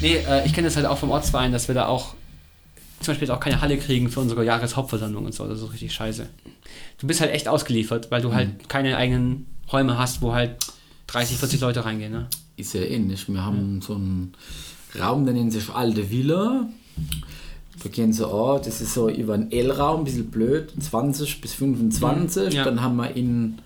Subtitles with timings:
[0.00, 2.14] Nee, äh, ich kenne das halt auch vom Ortsverein, dass wir da auch
[3.00, 5.46] zum Beispiel auch keine Halle kriegen für unsere Jahreshauptversammlung und so.
[5.46, 6.28] Das ist richtig scheiße.
[6.98, 8.68] Du bist halt echt ausgeliefert, weil du halt Mhm.
[8.68, 10.56] keine eigenen Räume hast, wo halt
[11.08, 12.12] 30, 40 Leute reingehen.
[12.12, 12.28] Ne?
[12.56, 13.28] Ist ja ähnlich.
[13.28, 14.32] Wir haben so einen
[14.98, 16.68] Raum, der nennt sich Alte Villa.
[17.82, 21.52] Da gehen sie auch, das ist so über einen L-Raum, ein bisschen blöd, 20 bis
[21.54, 22.46] 25.
[22.46, 22.64] Mhm, ja.
[22.64, 23.58] Dann haben wir in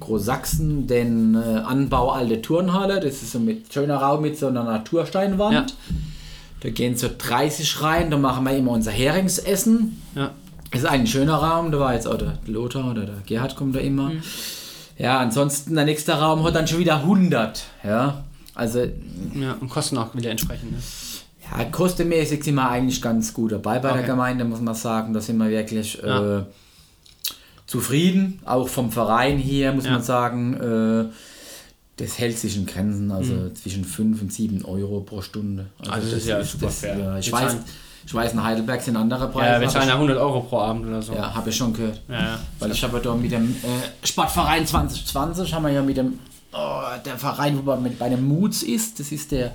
[0.00, 2.96] Großsachsen den äh, Anbau Alte Turnhalle.
[3.00, 5.54] Das ist so mit schöner Raum mit so einer Natursteinwand.
[5.54, 5.66] Ja.
[6.60, 10.00] Da gehen so 30 rein, da machen wir immer unser Heringsessen.
[10.14, 10.30] Ja.
[10.72, 13.80] Ist ein schöner Raum, da war jetzt auch der Lothar oder der Gerhard kommt da
[13.80, 14.10] immer.
[14.10, 14.22] Mhm.
[14.98, 17.62] Ja, ansonsten der nächste Raum hat dann schon wieder 100.
[17.84, 18.80] Ja, also
[19.34, 20.72] ja, und kosten auch wieder entsprechend.
[20.72, 20.78] Ne?
[21.58, 23.98] ja, kostenmäßig sind wir eigentlich ganz gut dabei bei Okay.
[23.98, 25.12] der Gemeinde, muss man sagen.
[25.14, 26.38] Da sind wir wirklich Ja.
[26.38, 26.42] äh,
[27.66, 28.40] zufrieden.
[28.44, 29.92] Auch vom Verein hier, muss Ja.
[29.92, 30.54] man sagen.
[30.54, 31.12] Äh,
[31.98, 33.54] das hält sich in Grenzen, also Mhm.
[33.54, 35.66] zwischen 5 und 7 Euro pro Stunde.
[35.88, 36.98] Also das ist ja super fair.
[36.98, 37.56] Ja, ich, weiß,
[38.04, 39.54] ich weiß, in Heidelberg sind andere Preise.
[39.54, 41.14] Ja, wir zahlen ja 100 Euro pro Abend oder so.
[41.14, 42.02] ja, habe ich schon gehört.
[42.08, 42.38] Ja, ja.
[42.58, 46.18] Weil ich habe ja da mit dem äh, Sportverein 2020 haben wir ja mit dem
[46.52, 49.52] oh, der Verein, wo man mit bei dem Moods ist, das ist der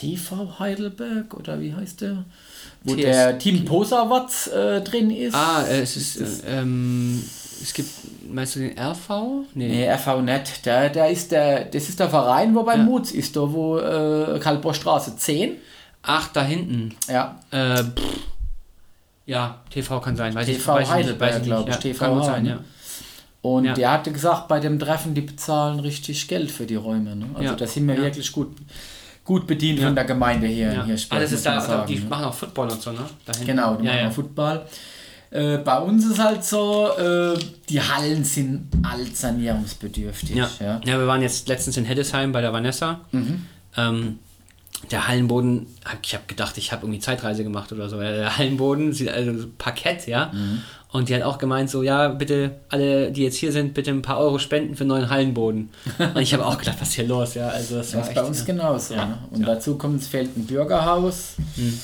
[0.00, 2.24] TV Heidelberg oder wie heißt der?
[2.84, 3.02] Wo TS.
[3.02, 5.34] der Team Posawatz äh, drin ist.
[5.34, 7.22] Ah, äh, es ist, äh, ähm,
[7.62, 7.88] es gibt,
[8.32, 9.10] meinst du den RV?
[9.54, 10.64] Nee, RV nicht.
[10.64, 12.82] Der, der ist der, das ist der Verein, wo bei Ja.
[12.82, 15.56] Moods ist, da wo äh, Kaltbohrstraße 10.
[16.02, 16.94] Ach, da hinten.
[17.06, 17.84] Ja, Äh,
[19.26, 20.34] ja, TV kann sein.
[20.34, 22.58] Weiß TV ich Heidelberg, weiß ich Ja, TV kann gut sein, ja.
[23.42, 23.74] Und Ja.
[23.74, 27.14] der hatte gesagt, bei dem Treffen, die bezahlen richtig Geld für die Räume.
[27.16, 27.26] Ne?
[27.34, 27.54] Also Ja.
[27.54, 28.56] da sind wir wirklich gut,
[29.24, 29.86] gut bedient Ja.
[29.86, 30.72] von der Gemeinde hier.
[30.72, 30.84] ja.
[30.84, 32.06] hier das muss ist da, sagen, die ne?
[32.08, 32.98] machen auch Football und so, ne?
[33.24, 33.46] Da hinten.
[33.46, 34.10] Genau, die ja, machen ja.
[34.10, 34.66] Football.
[35.30, 40.34] Äh, bei uns ist halt so, äh, die Hallen sind altsanierungsbedürftig.
[40.34, 40.48] Ja.
[40.58, 40.80] Ja.
[40.84, 43.00] ja, wir waren jetzt letztens in Heddesheim bei der Vanessa.
[43.12, 43.46] Mhm.
[43.76, 44.18] Ähm,
[44.90, 45.66] der Hallenboden,
[46.02, 48.00] ich habe gedacht, ich habe irgendwie Zeitreise gemacht oder so.
[48.00, 50.30] Der Hallenboden sieht also so Parkett, ja.
[50.32, 50.62] Mhm.
[50.92, 54.02] Und die hat auch gemeint, so, ja, bitte, alle, die jetzt hier sind, bitte ein
[54.02, 55.70] paar Euro spenden für einen neuen Hallenboden.
[55.98, 57.48] Und ich habe auch gedacht, was ist hier los, ja.
[57.48, 58.44] Also das war Das ist echt, bei uns ja.
[58.46, 58.94] genauso.
[58.94, 59.04] Ja.
[59.06, 59.18] Ne?
[59.30, 59.46] Und Ja.
[59.54, 61.34] dazu kommt, es fehlt ein Bürgerhaus.
[61.56, 61.78] Mhm.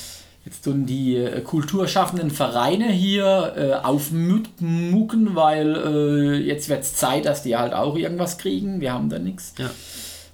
[0.44, 7.26] Jetzt tun die äh, kulturschaffenden Vereine hier äh, aufmucken, weil äh, jetzt wird es Zeit,
[7.26, 8.80] dass die halt auch irgendwas kriegen.
[8.80, 9.54] Wir haben da nichts.
[9.58, 9.70] Ja.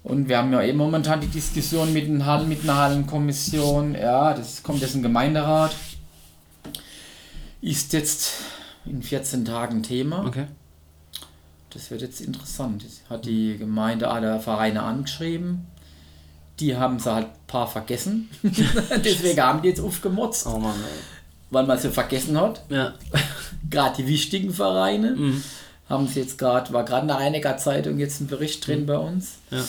[0.02, 3.94] Und wir haben ja eben momentan die Diskussion mit, den Hallen, mit einer Hallenkommission.
[3.94, 5.72] Ja, das kommt jetzt ein Gemeinderat.
[7.60, 8.32] Ist jetzt
[8.84, 10.24] in 14 Tagen Thema.
[10.26, 10.46] Okay.
[11.70, 12.82] Das wird jetzt interessant.
[12.82, 15.66] Jetzt hat die Gemeinde alle Vereine angeschrieben.
[16.60, 18.28] Die haben sie halt ein paar vergessen.
[18.42, 20.74] Deswegen haben die jetzt aufgemotzt, Oh Mann,
[21.50, 22.62] weil man sie vergessen hat.
[22.68, 22.92] Ja.
[23.70, 25.42] Gerade die wichtigen Vereine Mhm.
[25.88, 28.98] haben sie jetzt gerade, war gerade in der Einiger Zeitung jetzt ein Bericht drin bei
[28.98, 29.36] uns.
[29.50, 29.64] Ja.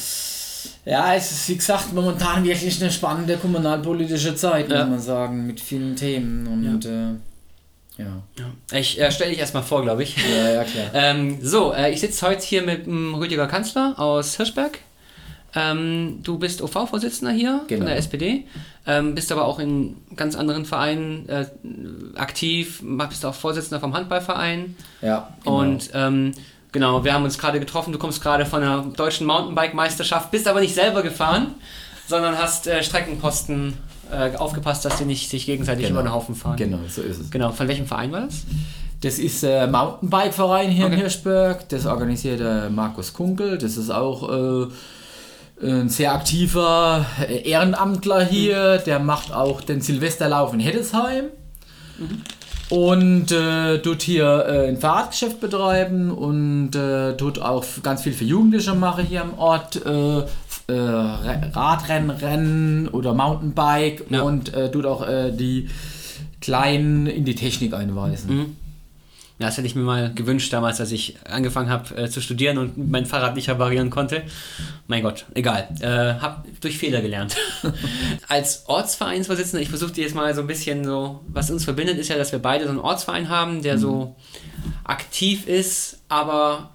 [0.85, 4.81] Ja, es ist wie gesagt momentan wirklich eine spannende kommunalpolitische Zeit, Ja.
[4.85, 6.47] muss man sagen, mit vielen Themen.
[6.47, 7.16] Und ja, äh,
[7.98, 8.06] ja.
[8.40, 8.78] Ja.
[8.80, 10.16] Ich äh, stelle dich erstmal vor, glaube ich.
[10.18, 10.86] ja, ja klar.
[10.94, 14.80] Ähm, so, äh, ich sitze heute hier mit dem Rüdiger Kanzler aus Hirschberg.
[15.56, 17.81] Ähm, du bist OV-Vorsitzender hier Genau.
[17.81, 18.46] von der SPD,
[18.88, 21.46] ähm, bist aber auch in ganz anderen Vereinen äh,
[22.18, 24.75] aktiv, bist auch Vorsitzender vom Handballverein.
[25.02, 25.60] Ja, genau.
[25.60, 26.31] Und ähm,
[26.72, 27.92] genau, wir haben uns gerade getroffen.
[27.94, 31.54] Du kommst gerade von der deutschen Mountainbike-Meisterschaft, bist aber nicht selber gefahren,
[32.08, 33.78] sondern hast äh, Streckenposten
[34.13, 36.00] äh, aufgepasst, dass die nicht sich gegenseitig Genau.
[36.00, 36.56] über den Haufen fahren.
[36.57, 37.31] genau, so ist es.
[37.31, 38.44] Genau, von welchem Verein war das?
[39.01, 41.01] Das ist der Mountainbike-Verein hier in Okay.
[41.01, 41.68] Hirschberg.
[41.69, 43.57] Das organisiert der Markus Kunkel.
[43.57, 44.68] Das ist auch äh,
[45.66, 48.78] ein sehr aktiver äh, Ehrenamtler hier.
[48.78, 51.25] Der macht auch den Silvesterlauf in Heddesheim.
[52.69, 58.24] Und äh, tut hier äh, ein Fahrradgeschäft betreiben und äh, tut auch ganz viel für
[58.24, 59.81] Jugendliche machen hier im Ort.
[60.68, 64.22] Äh, Radrennen, Rennen oder Mountainbike Ja.
[64.22, 65.69] und äh, tut auch äh, die
[66.41, 68.35] Kleinen in die Technik einweisen.
[68.38, 68.56] Mhm.
[69.40, 72.57] Ja, das hätte ich mir mal gewünscht damals, als ich angefangen habe äh, zu studieren
[72.59, 74.21] und mein Fahrrad nicht reparieren konnte.
[74.88, 75.68] Mein Gott, egal.
[75.81, 77.36] Äh, hab durch Fehler gelernt.
[78.30, 82.10] Als Ortsvereinsvorsitzender, ich versuche dir jetzt mal so ein bisschen so, was uns verbindet, ist
[82.10, 84.15] ja, dass wir beide so einen Ortsverein haben, der so
[84.83, 86.73] aktiv ist, aber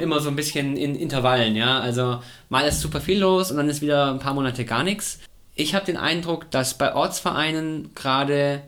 [0.00, 1.80] immer, so ein bisschen in Intervallen, ja.
[1.80, 5.20] Also mal ist super viel los und dann ist wieder ein paar Monate gar nichts.
[5.54, 8.62] Ich habe den Eindruck, dass bei Ortsvereinen gerade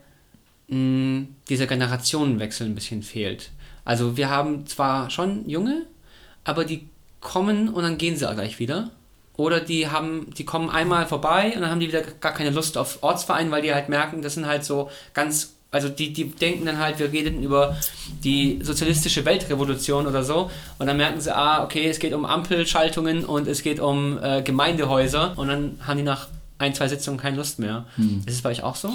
[0.69, 3.51] mh, dieser Generationenwechsel ein bisschen fehlt.
[3.85, 5.87] Also wir haben zwar schon Junge,
[6.45, 6.89] aber die
[7.21, 8.91] kommen und dann gehen sie auch gleich wieder.
[9.37, 12.77] Oder die haben, die kommen einmal vorbei und dann haben die wieder gar keine Lust
[12.77, 16.67] auf Ortsverein, weil die halt merken, das sind halt so ganz, also die, die denken
[16.67, 17.77] dann halt, wir reden über
[18.25, 23.25] die sozialistische Weltrevolution oder so und dann merken sie, ah, okay, es geht um Ampelschaltungen
[23.25, 26.29] und es geht um äh, Gemeindehäuser und dann haben die nach
[26.59, 27.85] ein, zwei Sitzungen keine Lust mehr.
[27.97, 28.23] Hm.
[28.27, 28.95] Ist es bei euch auch so?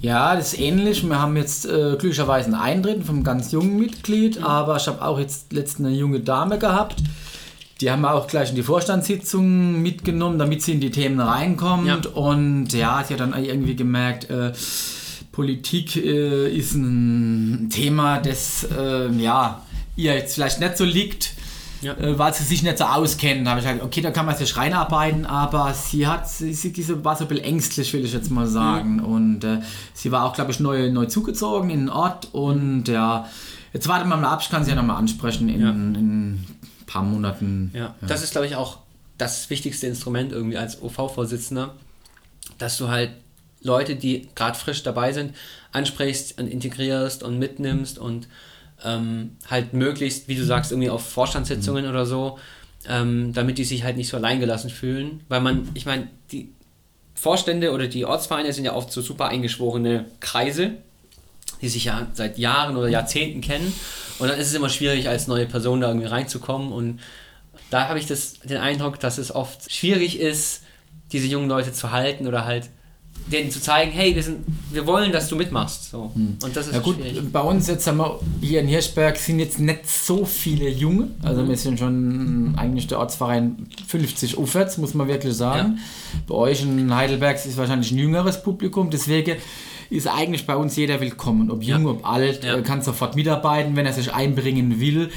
[0.00, 1.06] Ja, das ist ähnlich.
[1.06, 4.44] Wir haben jetzt äh, glücklicherweise einen Eintritt vom ganz jungen Mitglied, mhm.
[4.44, 6.96] aber ich habe auch jetzt letztens eine junge Dame gehabt.
[7.80, 11.86] Die haben wir auch gleich in die Vorstandssitzung mitgenommen, damit sie in die Themen reinkommt.
[11.86, 12.10] Ja.
[12.10, 14.52] Und ja, sie hat dann irgendwie gemerkt, äh,
[15.36, 19.62] Politik äh, ist ein Thema, das äh, ja,
[19.94, 21.36] ihr jetzt vielleicht nicht so liegt
[21.82, 21.92] ja.
[21.94, 23.44] äh, weil sie sich nicht so auskennen.
[23.44, 27.04] Da habe ich gesagt, okay, da kann man sich reinarbeiten, aber sie hat, sie, sie
[27.04, 28.96] war so ein bisschen ängstlich, will ich jetzt mal sagen.
[28.96, 29.04] Mhm.
[29.04, 29.60] Und äh,
[29.94, 33.28] sie war auch, glaube ich, neu, neu zugezogen in den Ort und ja,
[33.72, 35.70] jetzt warten wir mal ab, ich kann sie ja nochmal ansprechen in, ja.
[35.70, 36.46] in, ein
[36.86, 37.70] paar Monaten.
[37.74, 37.94] Ja, ja.
[38.02, 38.78] das ist, glaube ich, auch
[39.18, 41.74] das wichtigste Instrument irgendwie als OV-Vorsitzender,
[42.58, 43.10] dass du halt
[43.66, 45.34] Leute, die gerade frisch dabei sind,
[45.72, 48.28] ansprichst und integrierst und mitnimmst und
[48.84, 51.90] ähm, halt möglichst, wie du sagst, irgendwie auf Vorstandssitzungen mhm.
[51.90, 52.38] oder so,
[52.88, 55.20] ähm, damit die sich halt nicht so alleingelassen fühlen.
[55.28, 56.50] Weil man, ich meine, die
[57.14, 60.72] Vorstände oder die Ortsvereine sind ja oft so super eingeschworene Kreise,
[61.62, 63.72] die sich ja seit Jahren oder Jahrzehnten kennen.
[64.18, 66.72] Und dann ist es immer schwierig, als neue Person da irgendwie reinzukommen.
[66.72, 67.00] Und
[67.70, 70.62] da habe ich das, den Eindruck, dass es oft schwierig ist,
[71.12, 72.68] diese jungen Leute zu halten oder halt
[73.26, 75.90] denen zu zeigen, hey, wir, sind, wir wollen, dass du mitmachst.
[75.90, 76.12] So.
[76.14, 76.36] Hm.
[76.42, 77.32] Und das ist ja, gut, schwierig.
[77.32, 81.08] Bei uns jetzt haben wir hier in Hirschberg sind jetzt nicht so viele Junge.
[81.22, 81.48] Also mhm.
[81.48, 85.78] wir sind schon eigentlich der Ortsverein 50 aufwärts, muss man wirklich sagen.
[85.78, 86.20] Ja.
[86.28, 89.36] Bei euch in Heidelberg ist wahrscheinlich ein jüngeres Publikum, deswegen
[89.90, 91.50] ist eigentlich bei uns jeder willkommen.
[91.50, 91.90] Ob jung, ja.
[91.90, 92.60] ob alt, ja.
[92.60, 95.10] kann sofort mitarbeiten, wenn er sich einbringen will.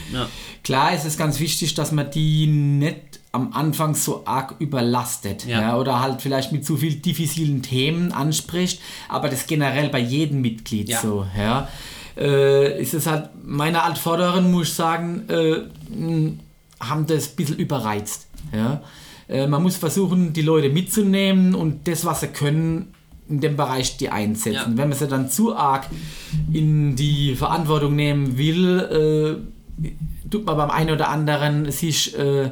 [0.64, 5.62] Klar ist es ganz wichtig, dass man die nicht am Anfang so arg überlastet ja.
[5.62, 5.78] ja.
[5.78, 10.90] oder halt vielleicht mit zu viel diffizilen Themen anspricht, aber das generell bei jedem Mitglied
[10.90, 11.00] ja.
[11.00, 11.26] so.
[11.38, 11.68] Ja.
[12.18, 15.62] Äh, ist es halt, meine Altvorderen, muss ich sagen, äh,
[16.80, 18.28] haben das ein bisschen überreizt.
[18.52, 18.82] Ja.
[19.28, 22.94] Äh, man muss versuchen, die Leute mitzunehmen und das, was sie können,
[23.30, 24.72] in dem Bereich die einsetzen.
[24.72, 24.78] Ja.
[24.78, 25.86] Wenn man sie dann zu arg
[26.52, 29.40] in die Verantwortung nehmen will,
[29.82, 29.90] äh,
[30.30, 32.52] tut man beim einen oder anderen sich äh,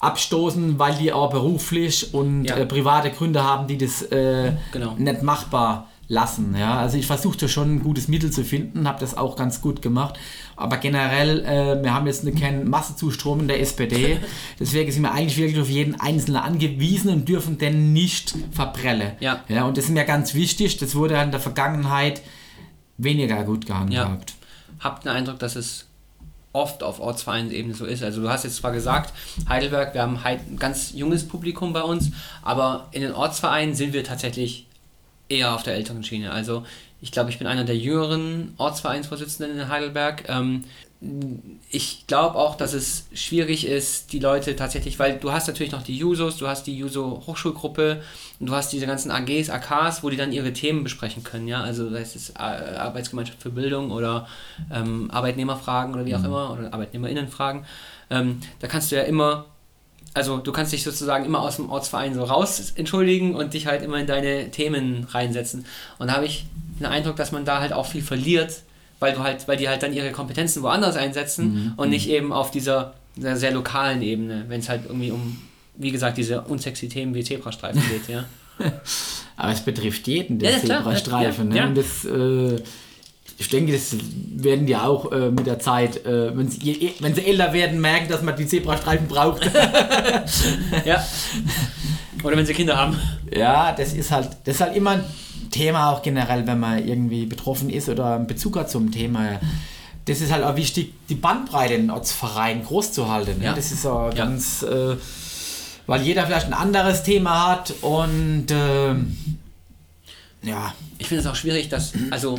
[0.00, 2.56] abstoßen, weil die auch beruflich und ja.
[2.56, 4.94] äh, private Gründe haben, die das äh, genau.
[4.96, 6.56] nicht machbar lassen.
[6.58, 6.78] Ja?
[6.78, 10.18] Also ich versuchte schon ein gutes Mittel zu finden, habe das auch ganz gut gemacht.
[10.56, 14.18] Aber generell, äh, wir haben jetzt keine Massezustrom in der SPD.
[14.60, 19.12] Deswegen sind wir eigentlich wirklich auf jeden Einzelnen angewiesen und dürfen den nicht verprellen.
[19.20, 19.44] Ja.
[19.48, 20.78] Ja, und das ist mir ganz wichtig.
[20.78, 22.22] Das wurde in der Vergangenheit
[22.98, 24.30] weniger gut gehandhabt.
[24.30, 24.36] Ja.
[24.80, 25.89] Habt den Eindruck, dass es
[26.52, 28.02] oft auf Ortsvereinsebene so ist.
[28.02, 29.14] Also du hast jetzt zwar gesagt,
[29.48, 32.10] Heidelberg, wir haben ein ganz junges Publikum bei uns,
[32.42, 34.66] aber in den Ortsvereinen sind wir tatsächlich
[35.28, 36.32] eher auf der älteren Schiene.
[36.32, 36.64] Also
[37.00, 40.28] ich glaube, ich bin einer der jüngeren Ortsvereinsvorsitzenden in Heidelberg.
[40.28, 40.64] Ähm,
[41.70, 45.82] ich glaube auch, dass es schwierig ist, die Leute tatsächlich, weil du hast natürlich noch
[45.82, 48.02] die Jusos, du hast die Juso Hochschulgruppe
[48.38, 51.62] und du hast diese ganzen AGs, AKs, wo die dann ihre Themen besprechen können, ja,
[51.62, 54.28] also das ist äh, Arbeitsgemeinschaft für Bildung oder
[54.70, 56.26] ähm, Arbeitnehmerfragen oder wie auch mhm.
[56.26, 57.64] immer oder Arbeitnehmerinnenfragen.
[58.10, 59.46] Ähm, da kannst du ja immer,
[60.12, 63.82] also du kannst dich sozusagen immer aus dem Ortsverein so raus entschuldigen und dich halt
[63.82, 65.64] immer in deine Themen reinsetzen.
[65.98, 66.44] Und da habe ich
[66.78, 68.64] den Eindruck, dass man da halt auch viel verliert,
[69.00, 71.72] weil du halt, weil die halt dann ihre Kompetenzen woanders einsetzen mhm.
[71.76, 75.38] und nicht eben auf dieser, dieser sehr lokalen Ebene, wenn es halt irgendwie um,
[75.76, 78.24] wie gesagt, diese unsexy Themen wie Zebrastreifen geht, ja.
[79.36, 81.50] Aber es betrifft jeden, der ja, Zebrastreifen.
[81.52, 81.74] Ja, ne?
[81.74, 82.62] das, äh,
[83.38, 83.96] ich denke, das
[84.36, 88.36] werden die auch äh, mit der Zeit, äh, wenn sie älter werden, merken, dass man
[88.36, 89.50] die Zebrastreifen braucht.
[90.84, 91.02] ja.
[92.22, 92.98] Oder wenn sie Kinder haben.
[93.34, 95.00] Ja, das ist halt, das ist halt immer
[95.50, 99.40] Thema auch generell, wenn man irgendwie betroffen ist oder einen Bezug hat zum Thema.
[100.06, 103.38] Das ist halt auch wichtig, die Bandbreite in Ortsverein groß zu halten.
[103.38, 103.46] Ne?
[103.46, 103.52] Ja.
[103.54, 104.24] Das ist auch ja.
[104.24, 104.96] ganz, äh,
[105.86, 108.94] weil jeder vielleicht ein anderes Thema hat und äh,
[110.42, 110.74] ja.
[110.98, 112.38] Ich finde es auch schwierig, dass, also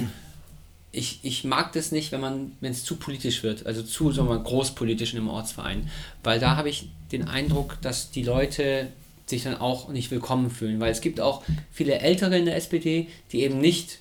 [0.91, 4.27] ich, ich mag das nicht, wenn man, wenn es zu politisch wird, also zu, sagen
[4.27, 5.89] wir mal, großpolitisch in einem Ortsverein,
[6.23, 8.87] weil da habe ich den Eindruck, dass die Leute
[9.31, 13.07] sich dann auch nicht willkommen fühlen, weil es gibt auch viele Ältere in der SPD,
[13.31, 13.99] die eben nicht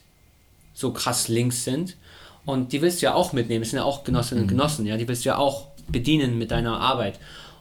[0.75, 1.97] so krass links sind.
[2.45, 4.57] Und die willst du ja auch mitnehmen, das sind ja auch Genossinnen und mhm.
[4.57, 7.19] Genossen, ja, die willst du ja auch bedienen mit deiner Arbeit.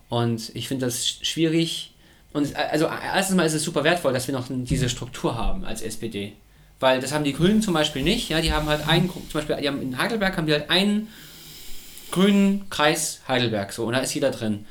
[0.10, 1.94] Und ich finde das schwierig.
[2.34, 5.82] Und also erstens mal ist es super wertvoll, dass wir noch diese Struktur haben als
[5.82, 6.34] SPD,
[6.80, 9.58] weil das haben die Grünen zum Beispiel nicht, ja, die haben halt einen, zum Beispiel
[9.58, 11.08] die haben in Heidelberg haben die halt einen
[12.12, 13.86] grünen Kreis Heidelberg so.
[13.86, 14.66] Und da ist jeder drin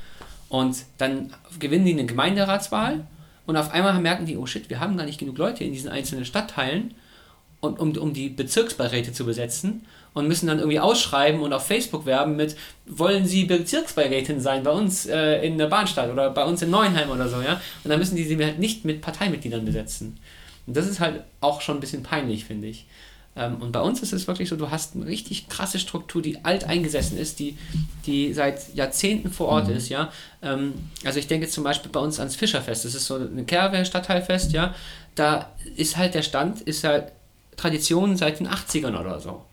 [0.48, 3.06] und dann gewinnen die eine Gemeinderatswahl
[3.46, 5.90] und auf einmal merken die, oh shit, wir haben gar nicht genug Leute in diesen
[5.90, 6.94] einzelnen Stadtteilen.
[7.60, 12.06] und, um, um die Bezirksbeiräte zu besetzen und müssen dann irgendwie ausschreiben und auf Facebook
[12.06, 16.62] werben mit, wollen Sie Bezirksbeirätin sein bei uns äh, in der Bahnstadt oder bei uns
[16.62, 17.60] in Neuenheim oder so, ja?
[17.84, 20.18] Und dann müssen die sie halt nicht mit Parteimitgliedern besetzen.
[20.66, 22.86] Und das ist halt auch schon ein bisschen peinlich, finde ich.
[23.38, 26.44] Ähm, und bei uns ist es wirklich so, du hast eine richtig krasse Struktur, die
[26.44, 27.56] alt eingesessen ist, die,
[28.04, 29.76] die seit Jahrzehnten vor Ort mhm.
[29.76, 30.12] ist, ja.
[30.42, 34.52] Ähm, also ich denke zum Beispiel bei uns ans Fischerfest, das ist so ein Kehrwehr-Stadtteilfest,
[34.52, 34.74] ja.
[35.14, 37.12] Da ist halt der Stand, ist halt
[37.56, 39.44] Tradition seit den 80ern oder so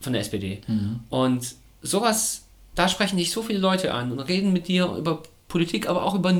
[0.00, 0.60] von der SPD.
[0.66, 1.00] Mhm.
[1.10, 2.42] Und sowas,
[2.74, 5.22] da sprechen dich so viele Leute an und reden mit dir über
[5.56, 6.34] Politik, aber auch über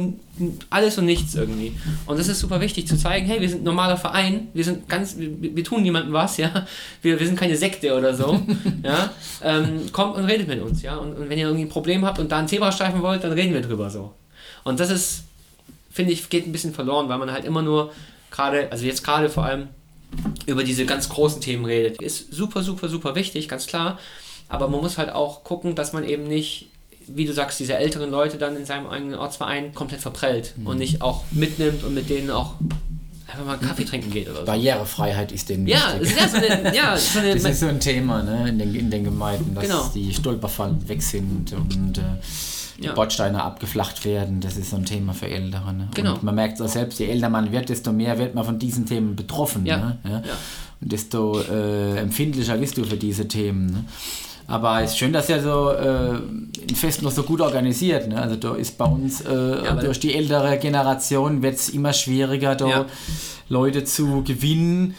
[0.68, 1.72] alles und nichts irgendwie.
[2.04, 4.90] Und das ist super wichtig zu zeigen, hey, wir sind ein normaler Verein, wir sind
[4.90, 6.66] ganz, wir, wir tun niemandem was, ja.
[7.00, 8.38] Wir, wir sind keine Sekte oder so.
[8.82, 9.10] ja.
[9.42, 10.96] Ähm, kommt und redet mit uns, ja.
[10.96, 13.54] Und, und wenn ihr irgendwie ein Problem habt und da einen Zebrastreifen wollt, dann reden
[13.54, 14.12] wir drüber so.
[14.64, 15.24] Und das ist,
[15.90, 17.90] finde ich, geht ein bisschen verloren, weil man halt immer nur
[18.30, 19.68] gerade, also jetzt gerade vor allem
[20.44, 22.02] über diese ganz großen Themen redet.
[22.02, 23.98] Ist super, super, super wichtig, ganz klar.
[24.50, 26.68] Aber man muss halt auch gucken, dass man eben nicht,
[27.08, 30.66] wie du sagst, diese älteren Leute dann in seinem eigenen Ortsverein komplett verprellt mhm.
[30.66, 32.54] und nicht auch mitnimmt und mit denen auch
[33.26, 34.46] einfach mal Kaffee trinken geht oder so.
[34.46, 36.16] Barrierefreiheit ist denen ja, wichtig.
[36.16, 38.90] Ja, so eine, ja so eine, das ist so ein Thema ne, in, den, in
[38.90, 39.90] den Gemeinden, dass genau.
[39.94, 42.02] die Stolperfallen weg sind und äh,
[42.78, 42.92] die ja.
[42.92, 44.40] Bordsteine abgeflacht werden.
[44.40, 45.72] Das ist so ein Thema für Ältere.
[45.72, 45.88] Ne?
[45.94, 46.14] Genau.
[46.14, 48.86] Und man merkt auch selbst, je älter man wird, desto mehr wird man von diesen
[48.86, 49.64] Themen betroffen.
[49.64, 49.78] Ja.
[49.78, 49.98] Ne?
[50.04, 50.22] Ja?
[50.80, 53.66] Und desto äh, empfindlicher bist du für diese Themen.
[53.66, 53.84] Ne?
[54.48, 58.08] Aber es ist schön, dass er so äh, ein Fest noch so gut organisiert.
[58.08, 58.20] Ne?
[58.20, 62.54] Also da ist bei uns äh, ja, durch die ältere Generation wird es immer schwieriger,
[62.54, 62.86] da ja.
[63.48, 64.94] Leute zu gewinnen.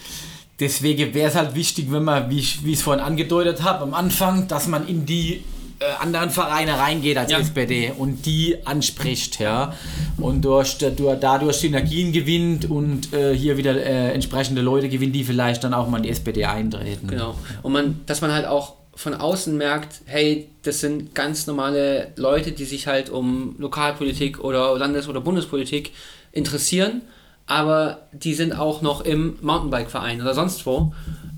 [0.59, 4.47] Deswegen wäre es halt wichtig, wenn man, wie ich es vorhin angedeutet habe, am Anfang,
[4.47, 5.43] dass man in die
[5.79, 7.37] äh, anderen Vereine reingeht als ja.
[7.37, 9.73] SPD und die anspricht, ja,
[10.17, 15.23] und durch, durch, dadurch Synergien gewinnt und äh, hier wieder äh, entsprechende Leute gewinnt, die
[15.23, 17.07] vielleicht dann auch mal in die SPD eintreten.
[17.07, 17.35] Genau.
[17.61, 22.51] Und man, dass man halt auch von außen merkt, hey, das sind ganz normale Leute,
[22.51, 25.91] die sich halt um Lokalpolitik oder Landes- oder Bundespolitik
[26.31, 27.03] interessieren,
[27.45, 30.93] aber die sind auch noch im Mountainbike-Verein oder sonst wo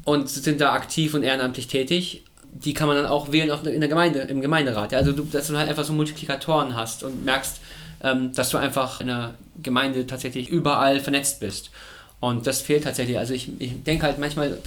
[0.06, 3.80] und sind da aktiv und ehrenamtlich tätig die kann man dann auch wählen auch in
[3.80, 4.94] der Gemeinde, im Gemeinderat.
[4.94, 7.60] Also du, dass du halt einfach so Multiplikatoren hast und merkst,
[8.04, 11.70] ähm, dass du einfach in der Gemeinde tatsächlich überall vernetzt bist.
[12.20, 13.18] Und das fehlt tatsächlich.
[13.18, 14.58] Also ich, ich denke halt manchmal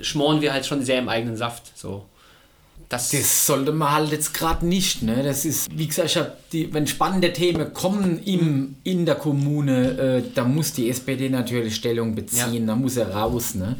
[0.00, 1.76] schmoren wir halt schon sehr im eigenen Saft.
[1.76, 2.06] So.
[2.88, 5.02] Das, das sollte man halt jetzt gerade nicht.
[5.02, 5.22] Ne?
[5.22, 6.20] Das ist, wie gesagt, ich
[6.52, 11.76] die, wenn spannende Themen kommen im, in der Kommune, äh, da muss die SPD natürlich
[11.76, 12.66] Stellung beziehen, ja.
[12.66, 13.54] da muss er raus.
[13.54, 13.76] Ne?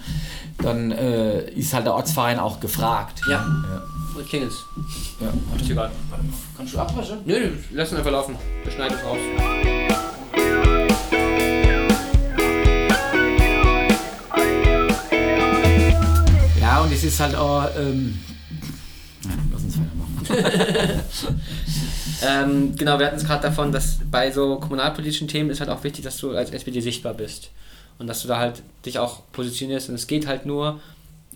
[0.58, 3.20] Dann äh, ist halt der Ortsverein auch gefragt.
[3.28, 3.44] Ja.
[3.44, 3.82] ja.
[4.16, 4.64] Und klingelt's.
[5.20, 5.32] Ja.
[5.60, 5.90] Ist egal.
[6.56, 7.18] Kannst du abwaschen?
[7.24, 8.36] Nö, nö, lass ihn einfach laufen.
[8.62, 9.18] Wir schneiden es raus.
[16.60, 17.68] Ja, und es ist halt auch.
[17.76, 18.18] Ähm.
[22.26, 25.84] ähm, genau, wir hatten es gerade davon, dass bei so kommunalpolitischen Themen ist halt auch
[25.84, 27.50] wichtig, dass du als SPD sichtbar bist.
[27.98, 29.88] Und dass du da halt dich auch positionierst.
[29.88, 30.80] Und es geht halt nur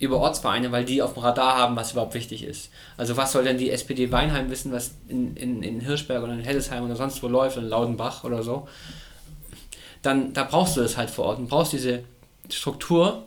[0.01, 2.71] über Ortsvereine, weil die auf dem Radar haben, was überhaupt wichtig ist.
[2.97, 6.41] Also was soll denn die SPD Weinheim wissen, was in, in, in Hirschberg oder in
[6.41, 8.69] Hellesheim oder sonst wo läuft, in Laudenbach oder so.
[10.03, 12.05] Dann, da brauchst du das halt vor Ort und brauchst diese
[12.51, 13.25] Struktur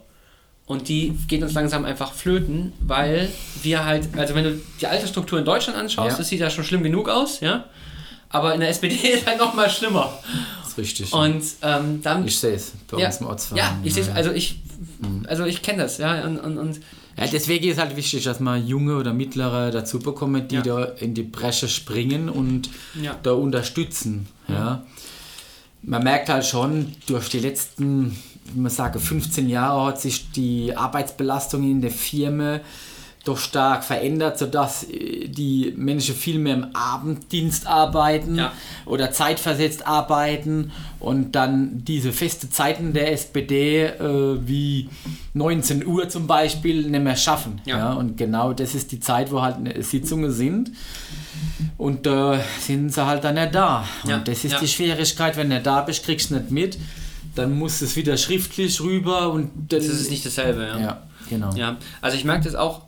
[0.71, 3.29] und die geht uns langsam einfach flöten, weil
[3.61, 6.17] wir halt, also wenn du die alte Struktur in Deutschland anschaust, ja.
[6.17, 7.65] das sieht ja schon schlimm genug aus, ja.
[8.29, 10.17] Aber in der SPD ist halt noch mal schlimmer.
[10.61, 11.13] Das ist richtig.
[11.13, 12.25] Und ähm, dann.
[12.25, 13.57] Ich sehe es bei ja, uns im Ortsverein.
[13.57, 14.61] Ja, ich sehe es, also ich,
[14.99, 15.25] mhm.
[15.27, 16.23] also ich kenne das, ja.
[16.23, 16.79] Und, und, und
[17.17, 20.61] ja, deswegen ist halt wichtig, dass man junge oder mittlere dazu bekommen, die ja.
[20.61, 22.69] da in die Bresche springen und
[23.01, 23.17] ja.
[23.21, 24.27] da unterstützen.
[24.47, 24.83] Ja.
[25.81, 28.15] Man merkt halt schon durch die letzten
[28.55, 32.59] man sage, 15 Jahre hat sich die Arbeitsbelastung in der Firma
[33.23, 38.51] doch stark verändert, sodass äh, die Menschen viel mehr im Abenddienst arbeiten ja.
[38.85, 44.89] oder zeitversetzt arbeiten und dann diese feste Zeiten der SPD äh, wie
[45.33, 47.61] 19 Uhr zum Beispiel nicht mehr schaffen.
[47.65, 47.77] Ja.
[47.77, 47.93] ja.
[47.93, 50.71] Und genau das ist die Zeit, wo halt Sitzungen sind.
[51.77, 53.85] Und da äh, sind sie halt dann nicht da.
[54.03, 54.17] Und ja.
[54.17, 56.77] das ist die Schwierigkeit, wenn du da bist, kriegst du nicht mit
[57.35, 59.79] dann muss es wieder schriftlich rüber und dann.
[59.79, 60.79] Das ist nicht dasselbe, ja.
[60.79, 61.53] Ja, genau.
[61.55, 62.81] Ja, also ich merke das auch,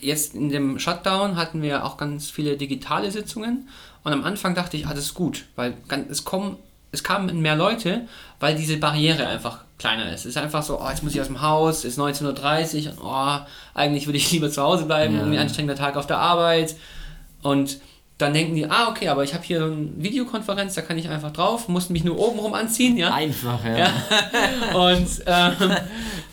[0.00, 3.68] jetzt in dem Shutdown hatten wir auch ganz viele digitale Sitzungen
[4.04, 5.74] und am Anfang dachte ich, ah, das ist gut, weil
[6.08, 6.56] es kommen,
[6.92, 8.06] es kamen mehr Leute,
[8.38, 10.20] weil diese Barriere einfach kleiner ist.
[10.20, 13.38] Es ist einfach so, oh, jetzt muss ich aus dem Haus, ist 19.30 Uhr, oh,
[13.74, 15.20] eigentlich würde ich lieber zu Hause bleiben, ja.
[15.20, 16.76] irgendwie anstrengender Tag auf der Arbeit
[17.42, 17.80] und
[18.20, 21.32] dann denken die, ah, okay, aber ich habe hier eine Videokonferenz, da kann ich einfach
[21.32, 23.12] drauf, muss mich nur oben rum anziehen, ja.
[23.12, 23.78] Einfach, ja.
[23.78, 23.92] ja.
[24.74, 25.76] Und ähm,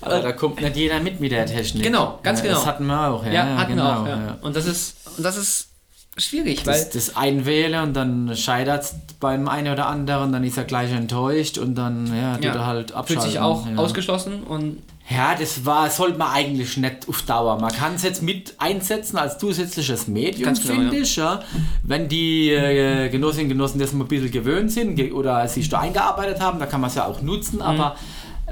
[0.01, 1.83] aber da kommt nicht jeder mit mit der Technik.
[1.83, 2.57] Genau, ganz ja, genau.
[2.57, 3.31] Das hatten wir auch, ja.
[3.31, 4.37] ja, hatten genau, wir auch, ja.
[4.41, 5.69] Und das ist, und das ist
[6.17, 6.73] schwierig, weil.
[6.73, 10.91] Das, das Einwählen und dann scheitert es beim einen oder anderen, dann ist er gleich
[10.91, 13.21] enttäuscht und dann, ja, tut er halt abschalten.
[13.21, 17.59] Fühlt sich auch ausgeschlossen und ja, das war, sollte man eigentlich nicht auf Dauer.
[17.61, 21.15] Man kann es jetzt mit einsetzen als zusätzliches Medium, Ganz genau, finde ich.
[21.15, 21.41] Ja.
[21.83, 25.79] Wenn die äh, Genossinnen und Genossen das mal ein bisschen gewöhnt sind oder sich da
[25.79, 27.27] eingearbeitet haben, dann kann man es ja auch Mhm.
[27.27, 27.61] nutzen.
[27.61, 27.95] Aber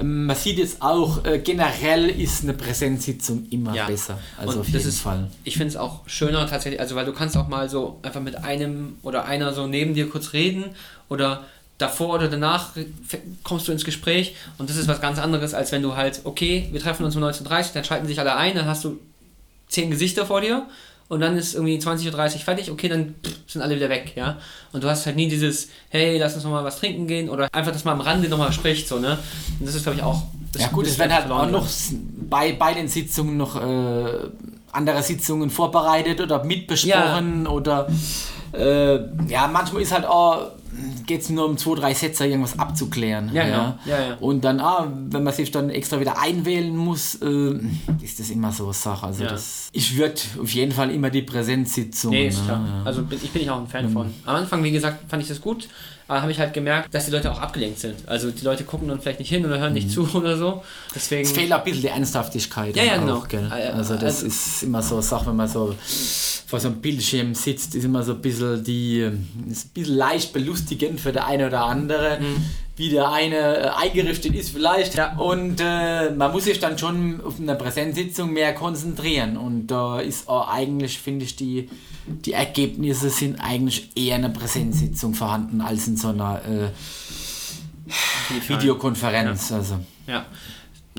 [0.00, 3.86] ähm, man sieht jetzt auch, äh, generell ist eine Präsenzsitzung immer Ja.
[3.86, 4.18] besser.
[4.38, 5.30] Also Und auf das jeden ist, Fall.
[5.44, 8.36] Ich finde es auch schöner tatsächlich, also weil du kannst auch mal so einfach mit
[8.44, 10.64] einem oder einer so neben dir kurz reden
[11.08, 11.44] oder
[11.78, 12.70] davor oder danach
[13.42, 16.68] kommst du ins Gespräch und das ist was ganz anderes, als wenn du halt, okay,
[16.72, 18.98] wir treffen uns um 19.30 Uhr, dann schalten sich alle ein, dann hast du
[19.68, 20.66] zehn Gesichter vor dir
[21.08, 23.14] und dann ist irgendwie 20.30 Uhr fertig, okay, dann
[23.46, 24.38] sind alle wieder weg, ja.
[24.72, 27.72] Und du hast halt nie dieses, hey, lass uns nochmal was trinken gehen oder einfach,
[27.72, 29.18] dass man am Rande nochmal spricht, so, ne.
[29.60, 30.22] Und das ist, glaube ich, auch...
[30.52, 31.66] Das Ja gut, es werden halt auch noch
[32.28, 34.18] bei, bei den Sitzungen noch äh,
[34.72, 37.88] andere Sitzungen vorbereitet oder mitbesprochen oder
[38.52, 38.96] äh,
[39.28, 40.50] ja, manchmal ist halt auch,
[41.06, 43.30] geht es nur um zwei, drei Sätze irgendwas abzuklären.
[43.32, 43.78] Ja, genau.
[43.86, 44.16] Ja, ja.
[44.20, 47.58] Und dann, ah, wenn man sich dann extra wieder einwählen muss, äh,
[48.02, 49.06] ist das immer so eine Sache.
[49.06, 49.30] Also Ja.
[49.30, 52.10] das, ich würde auf jeden Fall immer die Präsenzsitzung.
[52.10, 52.64] Nee, ist ne, klar.
[52.66, 52.82] ja.
[52.84, 54.12] Also bin, ich bin ich auch ein Fan von.
[54.24, 55.68] Am Anfang, wie gesagt, fand ich das gut,
[56.08, 57.96] aber habe ich halt gemerkt, dass die Leute auch abgelenkt sind.
[58.06, 60.62] Also die Leute gucken dann vielleicht nicht hin oder hören nicht zu oder so.
[60.94, 61.22] Deswegen.
[61.22, 62.76] Es fehlt auch ein bisschen die Ernsthaftigkeit.
[62.76, 63.54] Ja, ja, auch, genau.
[63.54, 65.74] Äh, Also das also- ist immer so eine Sache, wenn man so
[66.46, 69.00] vor so einem Bildschirm sitzt, ist immer so ein bisschen die,
[69.50, 72.18] ist ein bisschen leicht belustigend für der eine oder andere,
[72.76, 74.92] wie der eine äh, eingerichtet ist vielleicht.
[74.92, 74.98] Mhm.
[74.98, 75.16] Ja.
[75.16, 79.36] Und äh, man muss sich dann schon auf eine Präsenzsitzung mehr konzentrieren.
[79.36, 81.68] Und da ist auch eigentlich, finde ich, die,
[82.06, 86.68] die Ergebnisse sind eigentlich eher in einer Präsenzsitzung vorhanden als in so einer äh,
[88.48, 89.52] Videokonferenz.
[89.52, 89.80] Also.
[90.06, 90.26] Ja.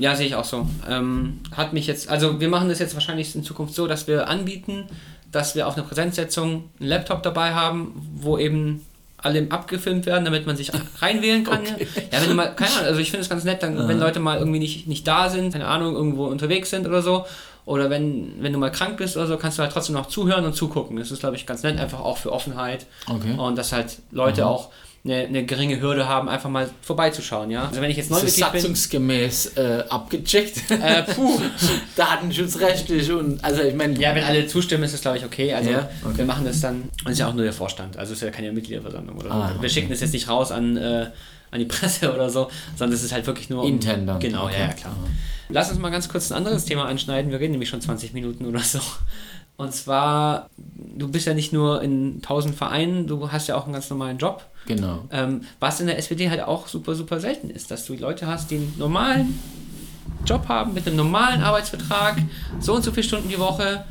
[0.00, 0.68] Ja, sehe ich auch so.
[0.88, 4.28] Ähm, hat mich jetzt, also wir machen das jetzt wahrscheinlich in Zukunft so, dass wir
[4.28, 4.84] anbieten,
[5.32, 8.86] dass wir auf einer Präsenzsetzung einen Laptop dabei haben, wo eben
[9.20, 11.64] alle abgefilmt werden, damit man sich reinwählen kann.
[12.12, 14.20] Ja, wenn du mal, keine Ahnung, also ich finde es ganz nett, dann, wenn Leute
[14.20, 17.26] mal irgendwie nicht, nicht da sind, keine Ahnung, irgendwo unterwegs sind oder so,
[17.68, 20.44] oder wenn, wenn du mal krank bist oder so, kannst du halt trotzdem noch zuhören
[20.44, 20.96] und zugucken.
[20.96, 22.86] Das ist, glaube ich, ganz nett, einfach auch für Offenheit.
[23.06, 23.34] Okay.
[23.36, 24.70] Und dass halt Leute auch
[25.04, 27.66] eine, eine geringe Hürde haben, einfach mal vorbeizuschauen, ja.
[27.68, 30.70] Also wenn ich jetzt Neumitglied bin, satzungsgemäß äh, abgecheckt.
[30.70, 31.38] äh, puh,
[31.96, 33.98] Datenschutzrechtlich und also ich meine.
[33.98, 35.52] Ja, wenn alle zustimmen, ist das glaube ich okay.
[35.54, 36.18] Also Ja, okay.
[36.18, 38.24] wir machen das dann, und es ist ja auch nur der Vorstand, also es ist
[38.24, 39.30] ja keine Mitgliederversammlung oder.
[39.30, 39.68] Ah, Wir okay.
[39.68, 41.06] schicken das jetzt nicht raus an, äh,
[41.50, 44.18] an die Presse oder so, sondern es ist halt wirklich nur um- Intern dann.
[44.20, 44.54] Genau, Okay.
[44.60, 44.96] ja, ja, klar.
[45.50, 47.30] Lass uns mal ganz kurz ein anderes Thema anschneiden.
[47.30, 48.80] Wir reden nämlich schon 20 Minuten oder so.
[49.56, 53.72] Und zwar, du bist ja nicht nur in 1000 Vereinen, du hast ja auch einen
[53.72, 54.44] ganz normalen Job.
[54.66, 55.04] Genau.
[55.10, 58.50] Ähm, was in der SPD halt auch super, super selten ist, dass du Leute hast,
[58.50, 59.38] die einen normalen
[60.26, 62.18] Job haben, mit einem normalen Arbeitsvertrag,
[62.60, 63.84] so und so viele Stunden die Woche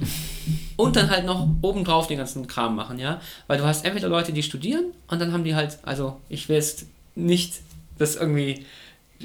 [0.77, 3.19] und dann halt noch obendrauf den ganzen Kram machen, ja.
[3.47, 6.55] Weil du hast entweder Leute, die studieren und dann haben die halt, also ich will
[6.57, 6.85] jetzt
[7.17, 7.61] nicht
[7.97, 8.65] das irgendwie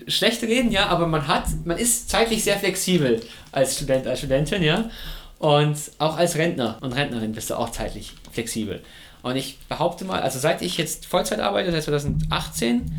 [0.06, 4.62] schlecht reden, ja, aber man hat, man ist zeitlich sehr flexibel als Student, als Studentin,
[4.62, 4.90] ja.
[5.38, 8.82] Und auch als Rentner und Rentnerin bist du auch zeitlich flexibel.
[9.22, 12.90] Und ich behaupte mal, also seit ich jetzt Vollzeit arbeite, seit 2018,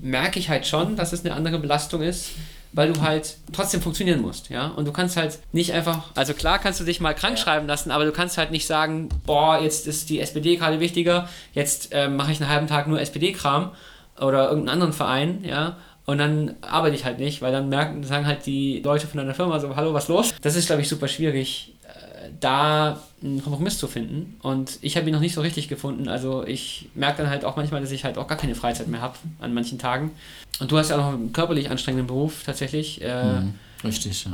[0.00, 2.30] merke ich halt schon, dass es eine andere Belastung ist,
[2.72, 4.68] weil du halt trotzdem funktionieren musst, ja.
[4.68, 7.90] Und du kannst halt nicht einfach, also klar kannst du dich mal krank schreiben lassen,
[7.90, 12.16] aber du kannst halt nicht sagen, boah, jetzt ist die SPD gerade wichtiger, jetzt ähm,
[12.16, 13.72] mache ich einen halben Tag nur SPD-Kram
[14.20, 15.76] oder irgendeinen anderen Verein, ja.
[16.06, 19.34] Und dann arbeite ich halt nicht, weil dann merken, sagen halt die Leute von deiner
[19.34, 20.32] Firma so, hallo, was los?
[20.40, 24.38] Das ist, glaube ich, super schwierig, äh, da einen Kompromiss zu finden.
[24.40, 26.08] Und ich habe ihn noch nicht so richtig gefunden.
[26.08, 29.02] Also ich merke dann halt auch manchmal, dass ich halt auch gar keine Freizeit mehr
[29.02, 30.12] habe an manchen Tagen.
[30.60, 33.02] Und du hast ja auch noch einen körperlich anstrengenden Beruf tatsächlich.
[33.02, 33.54] Äh, Mhm.
[33.84, 34.32] Richtig, ja.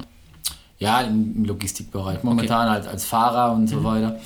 [0.78, 2.22] Ja, im Logistikbereich.
[2.24, 3.68] Momentan halt als Fahrer und Mhm.
[3.68, 4.18] so weiter.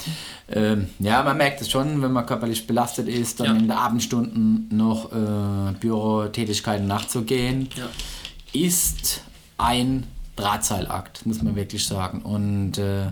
[0.50, 3.52] Ähm, ja, man merkt es schon, wenn man körperlich belastet ist, dann Ja.
[3.52, 7.87] in den Abendstunden noch äh, Bürotätigkeiten nachzugehen, Ja.
[8.58, 9.20] ist
[9.58, 10.04] ein
[10.38, 12.22] Drahtseilakt, muss man wirklich sagen.
[12.22, 13.09] Und äh,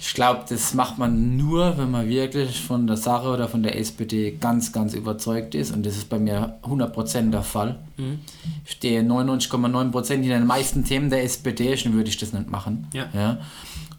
[0.00, 3.78] ich glaube, das macht man nur, wenn man wirklich von der Sache oder von der
[3.78, 5.72] SPD ganz, ganz überzeugt ist.
[5.72, 7.78] Und das ist bei mir 100% der Fall.
[7.96, 8.20] Mhm.
[8.64, 12.86] Ich stehe 99,9% in den meisten Themen der SPD, schon würde ich das nicht machen.
[12.94, 13.08] Ja.
[13.12, 13.38] Ja.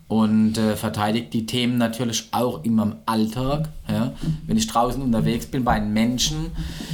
[0.08, 3.70] Und äh, verteidigt die Themen natürlich auch immer im Alltag.
[3.88, 4.14] Ja.
[4.48, 6.52] Wenn ich draußen unterwegs bin bei den Menschen,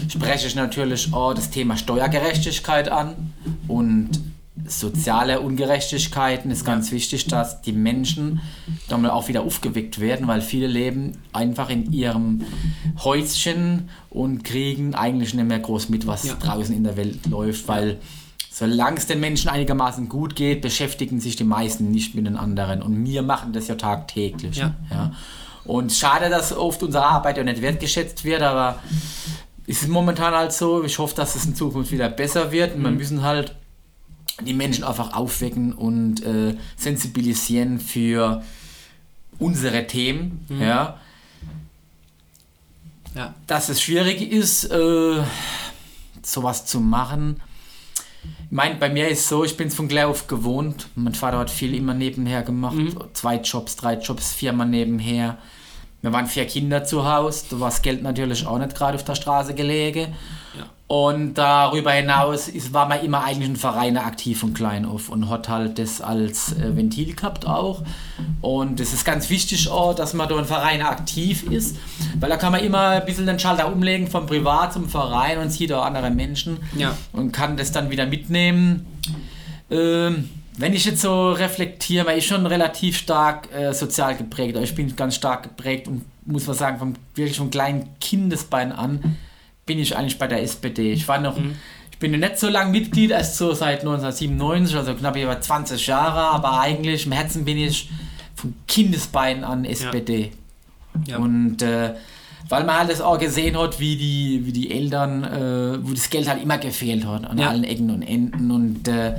[0.09, 3.33] spreche ich natürlich auch das Thema Steuergerechtigkeit an
[3.67, 4.19] und
[4.67, 8.41] soziale Ungerechtigkeiten ist ganz wichtig, dass die Menschen
[8.87, 12.41] dann mal auch wieder aufgeweckt werden, weil viele leben einfach in ihrem
[13.03, 16.35] Häuschen und kriegen eigentlich nicht mehr groß mit, was Ja.
[16.35, 17.99] draußen in der Welt läuft, weil
[18.51, 22.81] solange es den Menschen einigermaßen gut geht, beschäftigen sich die meisten nicht mit den anderen
[22.81, 24.57] und wir machen das ja tagtäglich.
[24.57, 24.75] Ja.
[24.91, 25.11] Ja.
[25.65, 28.79] Und schade, dass oft unsere Arbeit ja nicht wertgeschätzt wird, aber
[29.65, 30.83] es ist momentan halt so.
[30.83, 32.75] Ich hoffe, dass es in Zukunft wieder besser wird.
[32.75, 33.55] Und wir müssen halt
[34.41, 38.43] die Menschen einfach aufwecken und äh, sensibilisieren für
[39.39, 40.45] unsere Themen.
[40.49, 40.99] Ja.
[43.15, 43.35] Ja.
[43.45, 45.23] Dass es schwierig ist, äh,
[46.23, 47.41] sowas zu machen.
[48.45, 50.87] Ich meine, bei mir ist so, ich bin es von klein auf gewohnt.
[50.95, 52.77] Mein Vater hat viel immer nebenher gemacht.
[53.13, 55.37] Zwei Jobs, drei Jobs, viermal nebenher.
[56.01, 57.45] Wir waren vier Kinder zu Hause.
[57.49, 60.13] Da war das Geld natürlich auch nicht gerade auf der Straße gelegen.
[60.57, 60.65] Ja.
[60.87, 65.29] Und darüber hinaus ist, war man immer eigentlich ein Verein aktiv von klein auf und
[65.29, 67.81] hat halt das als äh, Ventil gehabt auch.
[68.41, 71.77] Und es ist ganz wichtig auch, dass man da ein Verein aktiv ist,
[72.19, 75.49] weil da kann man immer ein bisschen den Schalter umlegen vom Privat zum Verein und
[75.51, 76.95] sieht auch andere Menschen Ja.
[77.13, 78.85] und kann das dann wieder mitnehmen.
[79.71, 84.55] Ähm, wenn ich jetzt so reflektiere, man ist schon relativ stark äh, sozial geprägt.
[84.61, 89.17] Ich bin ganz stark geprägt und muss man sagen, vom, wirklich von kleinen Kindesbein an
[89.65, 90.91] bin ich eigentlich bei der SPD.
[90.93, 91.37] Ich war noch,
[91.91, 96.19] ich bin nicht so lange Mitglied, erst so seit 1997, also knapp über 20 Jahre,
[96.35, 97.89] aber eigentlich im Herzen bin ich
[98.35, 100.31] von Kindesbein an SPD.
[101.07, 101.17] Ja.
[101.17, 101.93] Und äh,
[102.49, 106.09] weil man halt das auch gesehen hat, wie die, wie die Eltern, äh, wo das
[106.09, 107.49] Geld halt immer gefehlt hat, an Ja.
[107.49, 108.51] allen Ecken und Enden.
[108.51, 109.15] Und äh,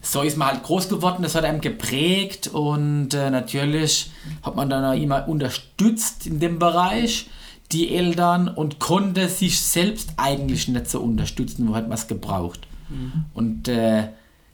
[0.00, 4.10] so ist man halt groß geworden, das hat einem geprägt und äh, natürlich
[4.42, 7.26] hat man dann auch immer unterstützt in dem Bereich
[7.74, 12.60] die Eltern und konnte sich selbst eigentlich nicht so unterstützen, wo hat man es gebraucht.
[13.34, 14.08] Und äh,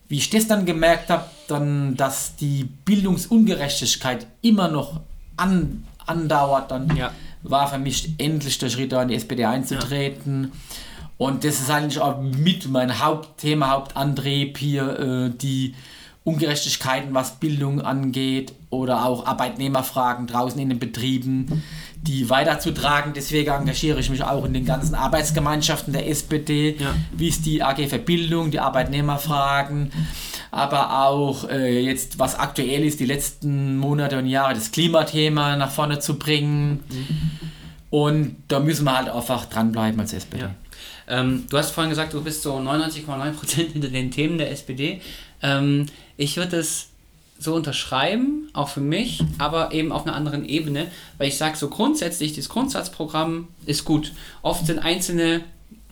[0.09, 5.01] wie ich das dann gemerkt habe, dann, dass die Bildungsungerechtigkeit immer noch
[5.37, 7.13] an, andauert, dann Ja.
[7.43, 10.53] war für mich endlich der Schritt, da in die SPD einzutreten.
[11.17, 15.75] Und das ist eigentlich auch mit mein Hauptthema, Hauptantrieb hier, äh, die
[16.25, 21.63] Ungerechtigkeiten, was Bildung angeht oder auch Arbeitnehmerfragen draußen in den Betrieben,
[22.03, 23.13] die weiterzutragen.
[23.15, 26.95] Deswegen engagiere ich mich auch in den ganzen Arbeitsgemeinschaften der SPD, Ja.
[27.13, 29.93] wie es die AG für Bildung, die Arbeitnehmerfragen,
[30.51, 35.71] aber auch äh, jetzt, was aktuell ist, die letzten Monate und Jahre, das Klimathema nach
[35.71, 36.81] vorne zu bringen.
[37.91, 40.43] Und da müssen wir halt einfach dranbleiben als SPD.
[40.43, 40.55] Ja.
[41.09, 45.01] Ähm, du hast vorhin gesagt, du bist so 99,9% hinter den Themen der SPD.
[45.43, 45.87] Ähm,
[46.17, 46.90] ich würde es
[47.41, 50.87] so unterschreiben, auch für mich, aber eben auf einer anderen Ebene,
[51.19, 54.13] weil ich sage, so grundsätzlich, das Grundsatzprogramm ist gut.
[54.43, 55.43] Oft sind einzelne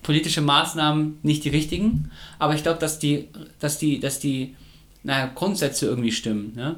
[0.03, 3.29] politische Maßnahmen nicht die richtigen, aber ich glaube, dass die,
[3.61, 4.55] dass die, dass die
[5.03, 6.53] naja, Grundsätze irgendwie stimmen.
[6.55, 6.77] Ne?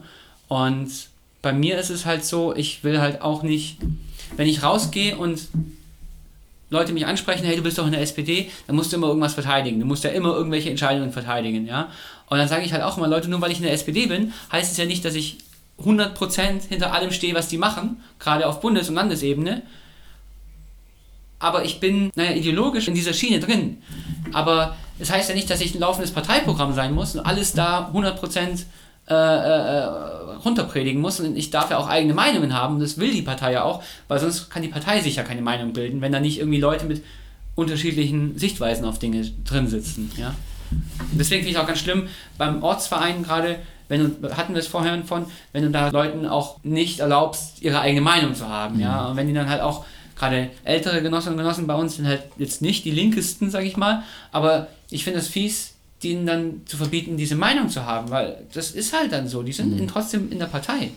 [0.48, 0.90] Und
[1.42, 3.78] bei mir ist es halt so, ich will halt auch nicht,
[4.36, 5.48] wenn ich rausgehe und
[6.70, 9.34] Leute mich ansprechen, hey, du bist doch in der SPD, dann musst du immer irgendwas
[9.34, 9.80] verteidigen.
[9.80, 11.90] Du musst ja immer irgendwelche Entscheidungen verteidigen, ja.
[12.30, 14.32] Und dann sage ich halt auch immer, Leute, nur weil ich in der SPD bin,
[14.50, 15.38] heißt es ja nicht, dass ich
[15.84, 19.62] 100% hinter allem stehe, was die machen, gerade auf Bundes- und Landesebene.
[21.40, 23.82] Aber ich bin, naja, ideologisch in dieser Schiene drin.
[24.32, 27.54] Aber es das heißt ja nicht, dass ich ein laufendes Parteiprogramm sein muss und alles
[27.54, 28.64] da 100%
[29.08, 29.84] äh, äh,
[30.44, 31.18] runterpredigen muss.
[31.18, 32.74] Und ich darf ja auch eigene Meinungen haben.
[32.74, 35.42] Und das will die Partei ja auch, weil sonst kann die Partei sich ja keine
[35.42, 37.02] Meinung bilden, wenn da nicht irgendwie Leute mit
[37.56, 40.12] unterschiedlichen Sichtweisen auf Dinge drin sitzen.
[40.16, 40.34] Ja?
[41.12, 45.02] Deswegen finde ich auch ganz schlimm, beim Ortsverein gerade, wenn du, hatten wir es vorher
[45.04, 48.78] von, wenn du da Leuten auch nicht erlaubst, ihre eigene Meinung zu haben.
[48.78, 49.06] Ja?
[49.06, 49.84] Und wenn die dann halt auch
[50.16, 53.76] gerade ältere Genossinnen und Genossen bei uns sind halt jetzt nicht die linkesten, sag ich
[53.76, 54.02] mal,
[54.32, 58.70] aber ich finde es fies, denen dann zu verbieten, diese Meinung zu haben, weil das
[58.70, 60.90] ist halt dann so, die sind in, trotzdem in der Partei.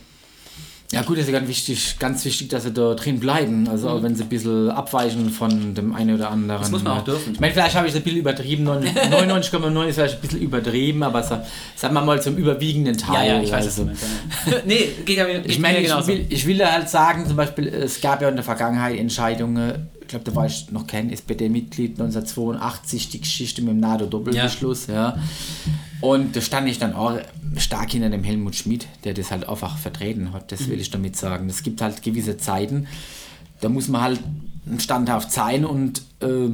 [0.92, 3.68] Ja gut, das ist ganz wichtig, ganz wichtig, dass sie da drin bleiben.
[3.68, 6.58] Also auch wenn sie ein bisschen abweichen von dem einen oder anderen.
[6.58, 6.62] Mhm.
[6.62, 7.32] Das muss man auch dürfen.
[7.34, 8.68] Ich meine, vielleicht habe ich es ein bisschen übertrieben.
[8.68, 11.44] 99,9 ist vielleicht ein bisschen übertrieben, aber sa-
[11.74, 13.30] sagen wir mal zum überwiegenden Teil.
[13.52, 13.66] also.
[13.68, 14.02] was du meinst.
[14.46, 14.52] ja.
[14.66, 18.22] nee, geht ja Ich meine, ich will, ich will halt sagen, zum Beispiel, es gab
[18.22, 23.20] ja in der Vergangenheit Entscheidungen, ich glaube, da war ich noch kein SPD-Mitglied, 1982, die
[23.22, 25.16] Geschichte mit dem NATO-Doppelbeschluss, ja.
[26.04, 27.18] Und da stand ich dann auch
[27.56, 31.16] stark hinter dem Helmut Schmidt, der das halt einfach vertreten hat, das will ich damit
[31.16, 31.48] sagen.
[31.48, 32.86] Es gibt halt gewisse Zeiten,
[33.62, 34.20] da muss man halt
[34.78, 36.50] standhaft sein und äh,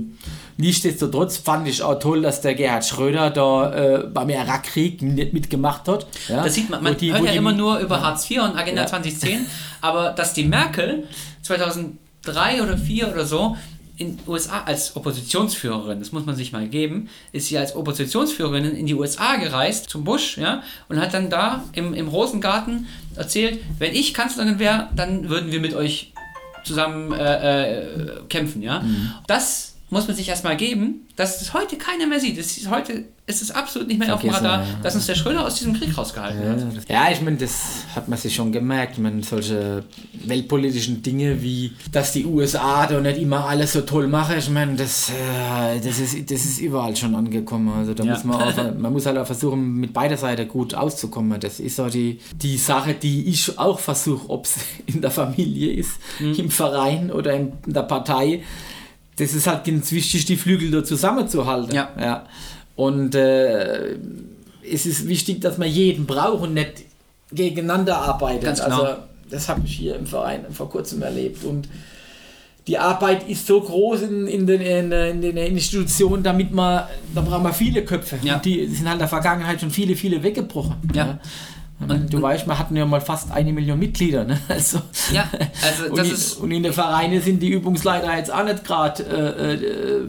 [0.57, 5.89] nichtsdestotrotz fand ich auch toll, dass der Gerhard Schröder da äh, beim Irakkrieg nicht mitgemacht
[5.89, 6.07] hat.
[6.29, 6.45] Ja?
[6.45, 8.83] Das sieht man, man die- hört ja die- immer nur über Hartz IV und Agenda
[8.83, 8.87] Ja.
[8.89, 9.47] 2010,
[9.81, 11.09] aber dass die Merkel
[11.43, 13.57] 2003 oder 2004 oder so
[14.01, 18.65] in den USA als Oppositionsführerin, das muss man sich mal geben, ist sie als Oppositionsführerin
[18.65, 23.61] in die USA gereist, zum Bush, ja, und hat dann da im, im Rosengarten erzählt,
[23.79, 26.15] wenn ich Kanzlerin wäre, dann würden wir mit euch
[26.65, 28.81] zusammen äh, äh, kämpfen, ja.
[28.81, 29.13] Mhm.
[29.27, 32.39] Das muss man sich erstmal geben, dass es heute keiner mehr sieht.
[32.39, 34.79] Es ist heute ist es absolut nicht mehr Vergessen, auf dem Radar, ja.
[34.83, 36.89] dass uns der Schröder aus diesem Krieg rausgehalten ja, hat.
[36.89, 38.95] Ja, ich meine, das hat man sich schon gemerkt.
[38.95, 39.85] Ich meine, solche
[40.25, 44.75] weltpolitischen Dinge wie, dass die USA da nicht immer alles so toll machen, ich meine,
[44.75, 47.69] das, äh, das, ist, das ist überall schon angekommen.
[47.69, 48.13] Also da ja.
[48.13, 51.39] muss man auch, man muss halt auch versuchen, mit beider Seite gut auszukommen.
[51.39, 55.73] Das ist so die, die Sache, die ich auch versuche, ob es in der Familie
[55.73, 56.35] ist, mhm.
[56.35, 58.43] im Verein oder in der Partei
[59.21, 61.75] das ist halt ganz wichtig, die Flügel da zusammenzuhalten.
[61.75, 61.91] Ja.
[62.01, 62.27] ja.
[62.75, 63.97] Und äh,
[64.69, 66.85] es ist wichtig, dass man jeden braucht und nicht
[67.31, 68.45] gegeneinander arbeitet.
[68.45, 68.83] Ganz genau.
[68.83, 71.69] Also das habe ich hier im Verein vor kurzem erlebt und
[72.67, 77.21] die Arbeit ist so groß in, in, den, in, in den Institutionen, damit man, da
[77.21, 78.19] brauchen wir viele Köpfe.
[78.23, 78.37] Ja.
[78.37, 80.77] Und die sind halt in der Vergangenheit schon viele, viele weggebrochen.
[80.95, 81.07] Ja.
[81.07, 81.19] ja.
[81.81, 84.25] Und, du weißt, wir hatten ja mal fast eine Million Mitglieder.
[84.25, 84.39] Ne?
[84.49, 84.81] Also,
[85.13, 85.29] ja,
[85.63, 86.35] also das und, ist.
[86.35, 90.03] Und in den Vereinen sind die Übungsleiter jetzt auch nicht gerade äh, äh,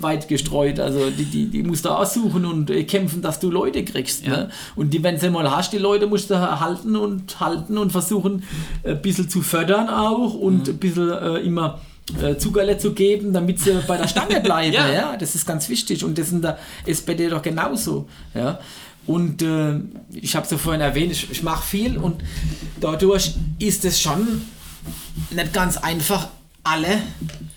[0.00, 0.80] weit gestreut.
[0.80, 4.26] Also die, die, die musst du aussuchen und äh, kämpfen, dass du Leute kriegst.
[4.26, 4.36] Ja.
[4.36, 4.50] Ne?
[4.76, 8.42] Und die, wenn du mal hast, die Leute musst du halten und halten und versuchen,
[8.84, 10.74] ein bisschen zu fördern auch und mhm.
[10.74, 11.80] ein bisschen äh, immer.
[12.22, 14.72] Äh, Zuckerle zu geben, damit sie bei der Stange bleiben.
[14.72, 14.90] ja.
[14.90, 15.16] ja.
[15.18, 18.08] das ist ganz wichtig und das ist in der SPD doch genauso.
[18.34, 18.58] Ja.
[19.08, 19.80] Und äh,
[20.12, 22.22] ich habe es ja vorhin erwähnt, ich, ich mache viel und
[22.78, 24.42] dadurch ist es schon
[25.30, 26.28] nicht ganz einfach,
[26.62, 27.00] alle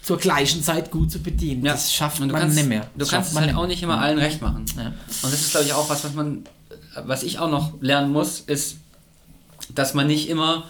[0.01, 1.65] zur gleichen Zeit gut zu bedienen.
[1.65, 1.73] Ja.
[1.73, 2.87] Das schafft man kannst, nicht mehr.
[2.95, 4.65] Das du kannst es halt auch nicht immer allen recht machen.
[4.77, 4.87] Ja.
[4.87, 6.45] Und das ist, glaube ich, auch was, was man,
[7.03, 8.77] was ich auch noch lernen muss, ist,
[9.75, 10.63] dass man nicht immer,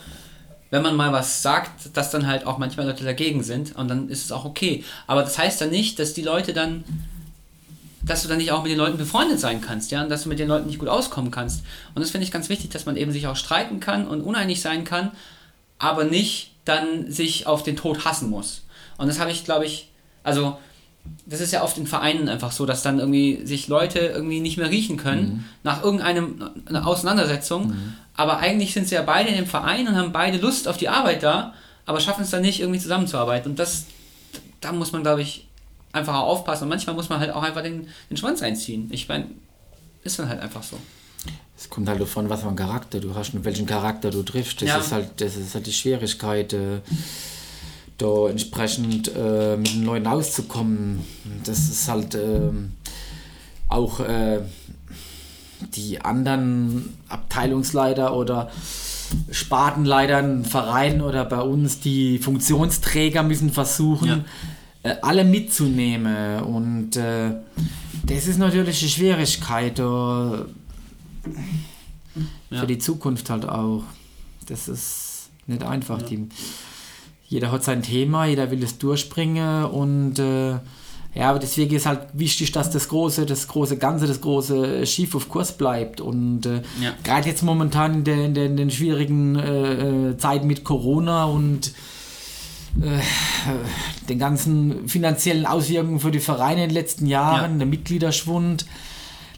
[0.72, 4.10] wenn man mal was sagt, dass dann halt auch manchmal Leute dagegen sind und dann
[4.10, 4.84] ist es auch okay.
[5.06, 6.84] Aber das heißt dann nicht, dass die Leute dann
[8.04, 10.30] dass du dann nicht auch mit den Leuten befreundet sein kannst, ja, und dass du
[10.30, 11.64] mit den Leuten nicht gut auskommen kannst.
[11.94, 14.62] Und das finde ich ganz wichtig, dass man eben sich auch streiten kann und uneinig
[14.62, 15.12] sein kann,
[15.78, 18.64] aber nicht dann sich auf den Tod hassen muss.
[18.98, 19.90] Und das habe ich, glaube ich,
[20.24, 20.58] also
[21.26, 24.58] das ist ja oft in Vereinen einfach so, dass dann irgendwie sich Leute irgendwie nicht
[24.58, 25.44] mehr riechen können mhm.
[25.64, 27.94] nach irgendeinem Auseinandersetzung, mhm.
[28.16, 30.90] aber eigentlich sind sie ja beide in dem Verein und haben beide Lust auf die
[30.90, 31.54] Arbeit da,
[31.86, 33.52] aber schaffen es dann nicht irgendwie zusammenzuarbeiten.
[33.52, 33.86] Und das,
[34.60, 35.48] da muss man, glaube ich,
[35.94, 36.64] einfach aufpassen.
[36.64, 38.90] Und manchmal muss man halt auch einfach den, den Schwanz einziehen.
[38.92, 39.28] Ich meine,
[40.04, 40.78] ist dann halt einfach so.
[41.58, 44.62] Es kommt halt davon, was für ein Charakter du hast und welchen Charakter du triffst.
[44.62, 44.78] Das, ja.
[44.78, 46.80] ist, halt, das ist halt die Schwierigkeit, äh,
[47.98, 51.06] da entsprechend äh, mit den Leuten auszukommen.
[51.44, 52.52] Das ist halt äh,
[53.68, 54.02] auch
[55.76, 58.52] die anderen Abteilungsleiter oder
[59.30, 64.20] Spartenleitern, Verein oder bei uns die Funktionsträger müssen versuchen, ja
[64.84, 66.44] alle mitzunehmen.
[66.44, 67.32] Und äh,
[68.04, 70.46] das ist natürlich eine Schwierigkeit äh, für
[72.50, 72.66] ja.
[72.66, 73.84] die Zukunft halt auch.
[74.48, 76.02] Das ist nicht einfach.
[76.02, 76.08] Ja.
[76.08, 76.28] Die,
[77.28, 80.60] jeder hat sein Thema, jeder will es durchbringen und äh,
[81.14, 85.14] ja, aber deswegen ist halt wichtig, dass das große, das große Ganze, das große Schiff
[85.14, 86.00] auf Kurs bleibt.
[86.00, 86.94] Und äh, ja.
[87.04, 91.26] gerade jetzt momentan in, der, in, der, in den schwierigen äh, äh Zeiten mit Corona
[91.26, 91.74] und
[92.80, 97.58] äh, den ganzen finanziellen Auswirkungen für die Vereine in den letzten Jahren, ja.
[97.58, 98.66] der Mitgliederschwund,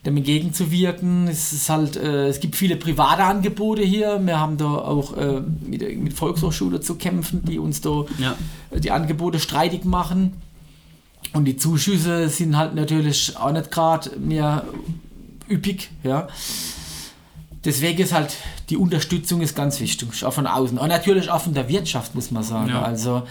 [0.05, 1.27] dem entgegenzuwirken.
[1.27, 4.19] Es ist halt, äh, es gibt viele private Angebote hier.
[4.23, 8.35] Wir haben da auch äh, mit, mit Volkshochschule zu kämpfen, die uns da ja.
[8.77, 10.33] die Angebote streitig machen.
[11.33, 14.65] Und die Zuschüsse sind halt natürlich auch nicht gerade mehr
[15.49, 16.27] üppig, ja.
[17.65, 18.35] Deswegen ist halt
[18.69, 20.77] die Unterstützung ist ganz wichtig, auch von außen.
[20.77, 22.69] Und natürlich auch von der Wirtschaft, muss man sagen.
[22.69, 22.81] Ja.
[22.81, 23.23] Also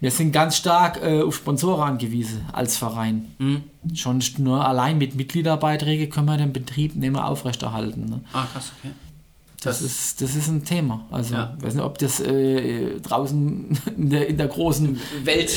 [0.00, 3.34] wir sind ganz stark äh, auf Sponsoren angewiesen als Verein.
[3.38, 3.64] Mhm.
[3.94, 8.04] Schon nur allein mit Mitgliederbeiträgen können wir den Betrieb nicht mehr aufrechterhalten.
[8.06, 8.20] Ne?
[8.32, 8.92] Ah, krass, okay.
[9.62, 11.06] Das, das, ist, das ist ein Thema.
[11.10, 11.54] Also, ja.
[11.58, 15.50] ich weiß nicht, ob das äh, draußen in der, in der großen Welt,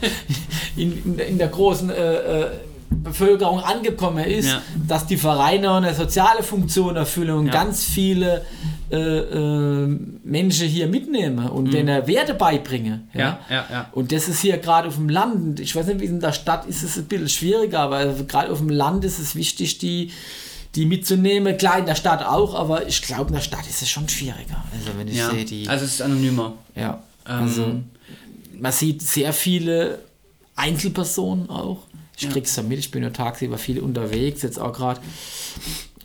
[0.76, 2.50] in, in, in, der großen äh, äh
[2.90, 4.62] Bevölkerung angekommen ist, ja.
[4.86, 7.52] dass die Vereine eine soziale Funktion erfüllen und ja.
[7.52, 8.44] ganz viele
[8.90, 9.86] äh, äh,
[10.24, 11.70] Menschen hier mitnehmen und mhm.
[11.70, 13.08] denen Werte beibringen.
[13.14, 13.38] Ja?
[13.48, 16.20] Ja, ja, Und das ist hier gerade auf dem Land, ich weiß nicht, wie in
[16.20, 19.78] der Stadt ist es ein bisschen schwieriger, aber gerade auf dem Land ist es wichtig,
[19.78, 20.10] die
[20.74, 21.56] die mitzunehmen.
[21.56, 24.64] Klar, in der Stadt auch, aber ich glaube, in der Stadt ist es schon schwieriger.
[24.72, 25.30] Also, wenn ich ja.
[25.30, 25.68] sehe, die.
[25.68, 26.54] Also, es ist anonymer.
[26.76, 27.02] Ja.
[27.28, 27.42] Ähm.
[27.42, 27.74] Also,
[28.58, 29.98] man sieht sehr viele
[30.54, 31.78] Einzelpersonen auch,
[32.20, 32.32] ich ja.
[32.32, 35.00] krieg's mit, ich bin ja tagsüber viel unterwegs, jetzt auch gerade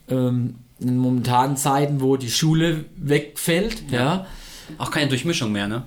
[0.09, 3.99] ähm, in momentanen Zeiten, wo die Schule wegfällt, ja.
[3.99, 4.27] ja.
[4.77, 5.83] Auch keine Durchmischung mehr, ne?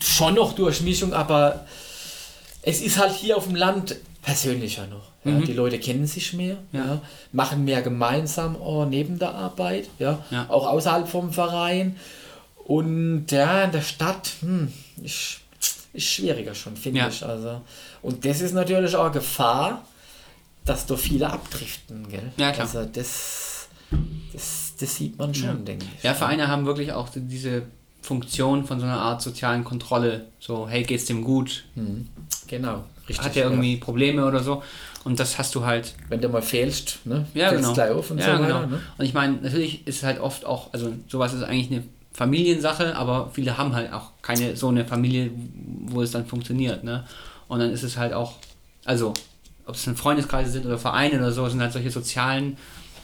[0.00, 1.66] Schon noch Durchmischung, aber
[2.62, 5.10] es ist halt hier auf dem Land persönlicher noch.
[5.24, 5.44] Ja, Mhm.
[5.44, 6.86] Die Leute kennen sich mehr, Ja.
[6.86, 7.02] ja.
[7.32, 11.96] machen mehr gemeinsam oh, neben der Arbeit, ja, auch außerhalb vom Verein.
[12.64, 15.40] Und ja, in der Stadt hm, ist,
[15.92, 17.08] ist schwieriger schon, finde Ja.
[17.08, 17.24] ich.
[17.24, 17.60] Also.
[18.02, 19.84] Und das ist natürlich auch Gefahr,
[20.64, 22.08] dass da viele abdriften.
[22.08, 22.32] Gell?
[22.36, 22.66] Ja, klar.
[22.66, 23.68] Also das,
[24.32, 26.02] das, das sieht man schon, denke ich.
[26.04, 27.62] Ja, Vereine haben wirklich auch diese
[28.02, 30.26] Funktion von so einer Art sozialen Kontrolle.
[30.38, 31.64] So, hey, geht's dem gut?
[32.46, 33.24] Genau, richtig.
[33.26, 34.62] Hat er irgendwie Probleme oder so?
[35.04, 37.26] Und das hast du halt Wenn du mal fehlst, ne?
[37.34, 37.72] Ja, genau.
[37.72, 38.42] gleich auf und ja, so weiter.
[38.46, 38.66] genau.
[38.66, 38.80] Ne?
[38.98, 42.96] Und ich meine, natürlich ist es halt oft auch, also sowas ist eigentlich eine Familiensache,
[42.96, 45.30] aber viele haben halt auch keine so eine Familie,
[45.86, 46.84] wo es dann funktioniert.
[46.84, 47.04] Ne?
[47.48, 48.34] Und dann ist es halt auch,
[48.84, 49.14] also
[49.66, 52.56] ob es dann Freundeskreise sind oder Vereine oder so, sind halt solche sozialen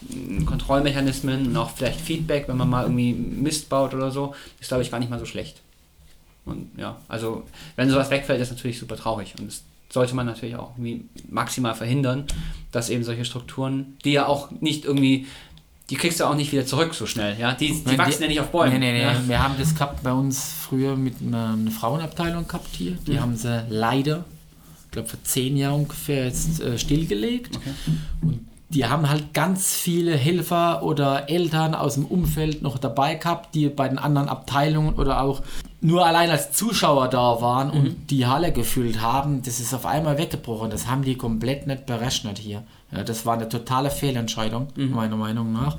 [0.08, 4.68] mm, Kontrollmechanismen und auch vielleicht Feedback, wenn man mal irgendwie Mist baut oder so, ist
[4.68, 5.60] glaube ich gar nicht mal so schlecht.
[6.44, 7.42] Und ja, also
[7.74, 9.34] wenn sowas wegfällt, ist natürlich super traurig.
[9.38, 12.24] Und das sollte man natürlich auch irgendwie maximal verhindern,
[12.72, 15.26] dass eben solche Strukturen, die ja auch nicht irgendwie,
[15.90, 17.52] die kriegst du auch nicht wieder zurück so schnell, ja.
[17.54, 18.72] Die, die wachsen ja nicht auf Bäumen.
[18.80, 19.02] Nee, nee, nee.
[19.02, 19.20] Ja.
[19.26, 22.92] Wir haben das gehabt bei uns früher mit einer, einer Frauenabteilung gehabt hier.
[23.06, 23.20] Die Mhm.
[23.20, 24.24] haben sie leider,
[24.86, 27.58] ich glaube vor zehn Jahren ungefähr, jetzt äh, stillgelegt.
[28.20, 33.54] Und die haben halt ganz viele Helfer oder Eltern aus dem Umfeld noch dabei gehabt,
[33.54, 35.42] die bei den anderen Abteilungen oder auch
[35.80, 37.74] nur allein als Zuschauer da waren Mhm.
[37.74, 39.42] und die Halle gefüllt haben.
[39.44, 40.70] Das ist auf einmal weggebrochen.
[40.70, 42.64] Das haben die komplett nicht berechnet hier.
[42.92, 44.90] Ja, das war eine totale Fehlentscheidung, Mhm.
[44.92, 45.76] meiner Meinung nach.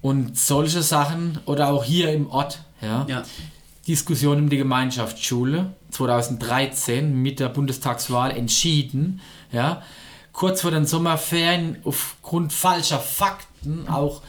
[0.00, 3.22] Und solche Sachen oder auch hier im Ort, ja, Ja.
[3.88, 9.82] Diskussion um die Gemeinschaftsschule 2013 mit der Bundestagswahl entschieden, ja,
[10.32, 14.22] kurz vor den Sommerferien aufgrund falscher Fakten auch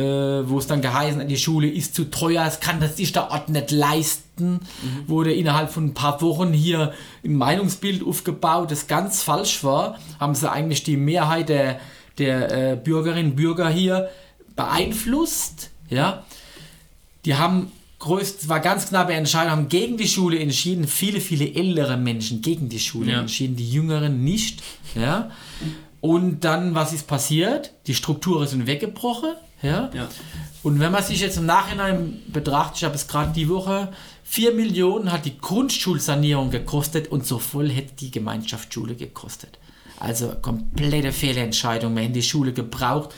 [0.00, 3.12] äh, wo es dann geheißen hat, die Schule ist zu teuer, es kann das sich
[3.12, 4.60] der Ort nicht leisten,
[5.06, 6.92] wurde innerhalb von ein paar Wochen hier
[7.24, 11.80] ein Meinungsbild aufgebaut, das ganz falsch war, haben sie eigentlich die Mehrheit der,
[12.18, 14.08] der äh, Bürgerinnen und Bürger hier
[14.56, 16.24] beeinflusst, ja,
[17.24, 21.96] die haben größt, war ganz knappe Entscheidung, haben gegen die Schule entschieden, viele, viele ältere
[21.98, 23.20] Menschen gegen die Schule Ja.
[23.20, 24.62] entschieden, die Jüngeren nicht,
[24.94, 25.30] ja.
[26.00, 27.72] Und dann, was ist passiert?
[27.86, 29.30] Die Strukturen sind weggebrochen,
[29.62, 29.90] ja.
[29.92, 30.08] Ja.
[30.62, 33.88] Und wenn man sich jetzt im Nachhinein betrachtet, ich habe es gerade die Woche,
[34.24, 39.58] 4 Millionen hat die Grundschulsanierung gekostet und so voll hätte die Gemeinschaftsschule gekostet.
[39.98, 41.94] Also komplette Fehlentscheidung.
[41.94, 43.10] Wir hätten die Schule gebraucht.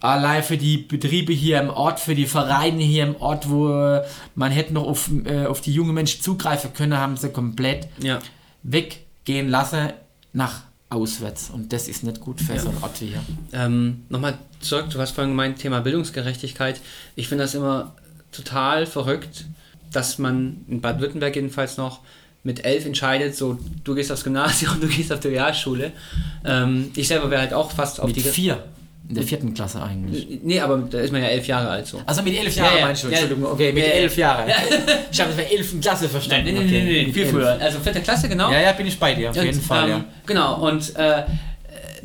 [0.00, 4.04] Allein für die Betriebe hier im Ort, für die Vereine hier im Ort, wo äh,
[4.34, 8.18] man hätte noch auf, äh, auf die jungen Menschen zugreifen können, haben sie komplett Ja.
[8.64, 9.92] weggehen lassen
[10.32, 11.50] nach auswärts.
[11.50, 13.22] Und das ist nicht gut für so einen Ort wie hier.
[13.52, 16.80] Ähm, Nochmal zurück, du hast vorhin gemeint, Thema Bildungsgerechtigkeit.
[17.16, 17.94] Ich finde das immer
[18.30, 19.46] total verrückt,
[19.92, 22.00] dass man in Baden-Württemberg jedenfalls noch
[22.44, 25.92] mit elf entscheidet, so du gehst aufs Gymnasium, du gehst auf die Realschule.
[26.44, 28.20] Ähm, ich selber wäre halt auch fast auf Mit die...
[28.20, 28.64] vier.
[29.12, 30.40] In der vierten Klasse eigentlich.
[30.42, 32.00] Nee, aber da ist man ja elf Jahre alt so.
[32.06, 32.84] Also mit elf Ja, Jahren ja.
[32.86, 33.08] meinst du?
[33.08, 33.18] Ja.
[33.18, 33.94] Entschuldigung, okay, mit Ja, ja.
[33.96, 34.50] elf Jahren.
[35.10, 36.46] Ich habe es bei elften Klasse verstanden.
[36.46, 36.82] Nee, nee, okay.
[36.84, 37.30] nee, nee, viel elf.
[37.32, 37.58] früher.
[37.60, 38.50] Also vierte Klasse, genau.
[38.50, 41.24] Ja, ja, bin ich bei dir, auf jeden Und, Fall, ähm, Genau, und äh,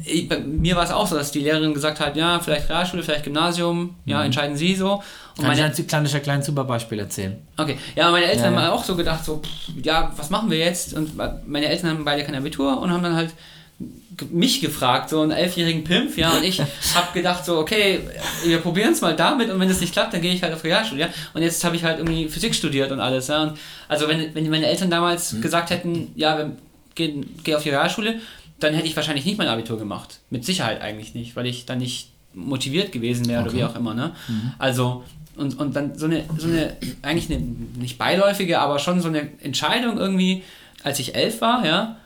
[0.05, 3.01] ich, bei mir war es auch so, dass die Lehrerin gesagt hat, ja, vielleicht Realschule,
[3.03, 4.93] vielleicht Gymnasium, ja, entscheiden Sie so.
[4.93, 5.43] Und Mhm.
[5.43, 7.37] Kann ich meine, ein kleines, ein kleines super Beispiel erzählen?
[7.57, 8.65] okay, ja, meine Eltern Ja, ja.
[8.67, 10.93] haben auch so gedacht, so, pff, ja, was machen wir jetzt?
[10.93, 11.11] Und
[11.47, 13.31] meine Eltern haben beide kein Abitur und haben dann halt
[14.31, 16.59] mich gefragt, so einen elfjährigen Pimpf, ja, und ich
[16.95, 18.01] habe gedacht so, okay,
[18.45, 20.63] wir probieren es mal damit und wenn es nicht klappt, dann gehe ich halt auf
[20.63, 24.07] Realschule, ja, und jetzt habe ich halt irgendwie Physik studiert und alles, ja, und also
[24.07, 25.41] wenn, wenn meine Eltern damals Mhm.
[25.41, 26.49] gesagt hätten, ja,
[26.95, 28.19] gehen, geh auf die Realschule,
[28.59, 31.77] dann hätte ich wahrscheinlich nicht mein Abitur gemacht, mit Sicherheit eigentlich nicht, weil ich dann
[31.77, 34.11] nicht motiviert gewesen wäre oder wie auch immer, ne,
[34.57, 35.03] also
[35.35, 37.39] und, und dann so eine, so eine, eigentlich eine,
[37.77, 40.41] nicht beiläufige, aber schon so eine Entscheidung irgendwie,
[40.83, 41.97] als ich elf war, ja,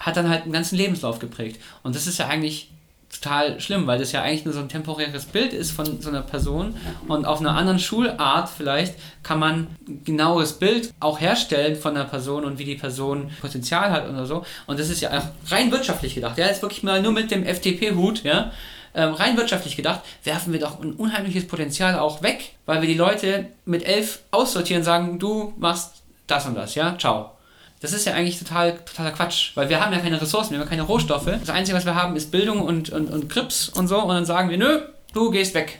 [0.00, 1.60] hat dann halt einen ganzen Lebenslauf geprägt.
[1.82, 2.70] Und das ist ja eigentlich
[3.12, 6.22] total schlimm, weil das ja eigentlich nur so ein temporäres Bild ist von so einer
[6.22, 6.76] Person
[7.08, 12.04] und auf einer anderen Schulart vielleicht kann man ein genaues Bild auch herstellen von einer
[12.04, 14.44] Person und wie die Person Potenzial hat oder so.
[14.66, 16.38] Und das ist ja auch rein wirtschaftlich gedacht.
[16.38, 18.52] Ja, jetzt wirklich mal nur mit dem FDP-Hut, ja,
[18.94, 22.94] ähm, rein wirtschaftlich gedacht, werfen wir doch ein unheimliches Potenzial auch weg, weil wir die
[22.94, 27.32] Leute mit elf aussortieren, sagen, du machst das und das, ja, ciao.
[27.80, 30.66] Das ist ja eigentlich total, totaler Quatsch, weil wir haben ja keine Ressourcen, wir haben
[30.66, 31.24] ja keine Rohstoffe.
[31.24, 34.26] Das Einzige, was wir haben, ist Bildung und, und, und Krips und so und dann
[34.26, 34.80] sagen wir, nö,
[35.14, 35.78] du gehst weg.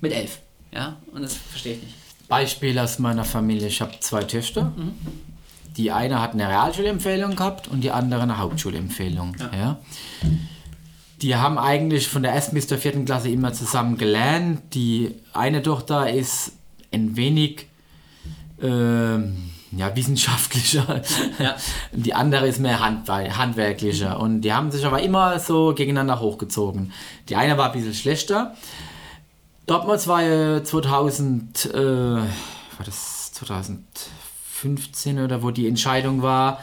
[0.00, 0.38] Mit elf.
[0.72, 1.94] Ja, und das verstehe ich nicht.
[2.28, 3.68] Beispiel aus meiner Familie.
[3.68, 4.72] Ich habe zwei Töchter.
[5.76, 9.36] Die eine hat eine Realschulempfehlung gehabt und die andere eine Hauptschulempfehlung.
[9.52, 9.78] Ja.
[11.20, 14.74] Die haben eigentlich von der ersten bis zur vierten Klasse immer zusammen gelernt.
[14.74, 16.52] Die eine Tochter ist
[16.92, 17.66] ein wenig
[18.62, 21.02] ähm, ja, wissenschaftlicher.
[21.38, 21.56] Ja.
[21.92, 24.20] Die andere ist mehr handwe- handwerklicher.
[24.20, 26.92] Und die haben sich aber immer so gegeneinander hochgezogen.
[27.28, 28.54] Die eine war ein bisschen schlechter.
[29.66, 32.24] Dortmund war ja 2000, äh, war
[32.84, 33.32] das
[34.62, 36.60] 2015 oder wo die Entscheidung war.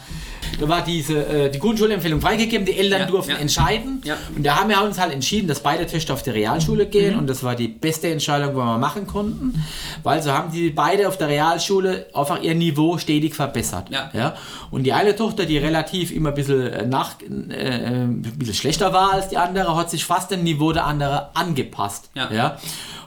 [0.59, 3.37] Da war diese, äh, die Grundschulempfehlung freigegeben, die Eltern Ja, durften ja.
[3.37, 4.01] entscheiden.
[4.05, 4.17] Ja.
[4.35, 7.19] Und da haben wir uns halt entschieden, dass beide Töchter auf die Realschule gehen Mhm.
[7.19, 9.63] und das war die beste Entscheidung, die wir machen konnten,
[10.03, 13.89] weil so haben die beide auf der Realschule einfach ihr Niveau stetig verbessert.
[13.91, 14.35] Ja.
[14.71, 18.55] Und die eine Tochter, die relativ immer ein bisschen, äh, nach, äh, äh, ein bisschen
[18.55, 22.09] schlechter war als die andere, hat sich fast dem Niveau der andere angepasst.
[22.15, 22.31] Ja.
[22.31, 22.57] Ja?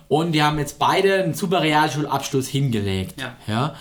[0.08, 3.20] Und die haben jetzt beide einen super Realschulabschluss hingelegt.
[3.20, 3.32] Ja.
[3.46, 3.74] Ja?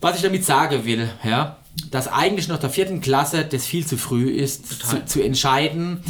[0.00, 1.58] Was ich damit sagen will, ja,
[1.90, 6.00] dass eigentlich nach der vierten Klasse das viel zu früh ist, zu, zu entscheiden.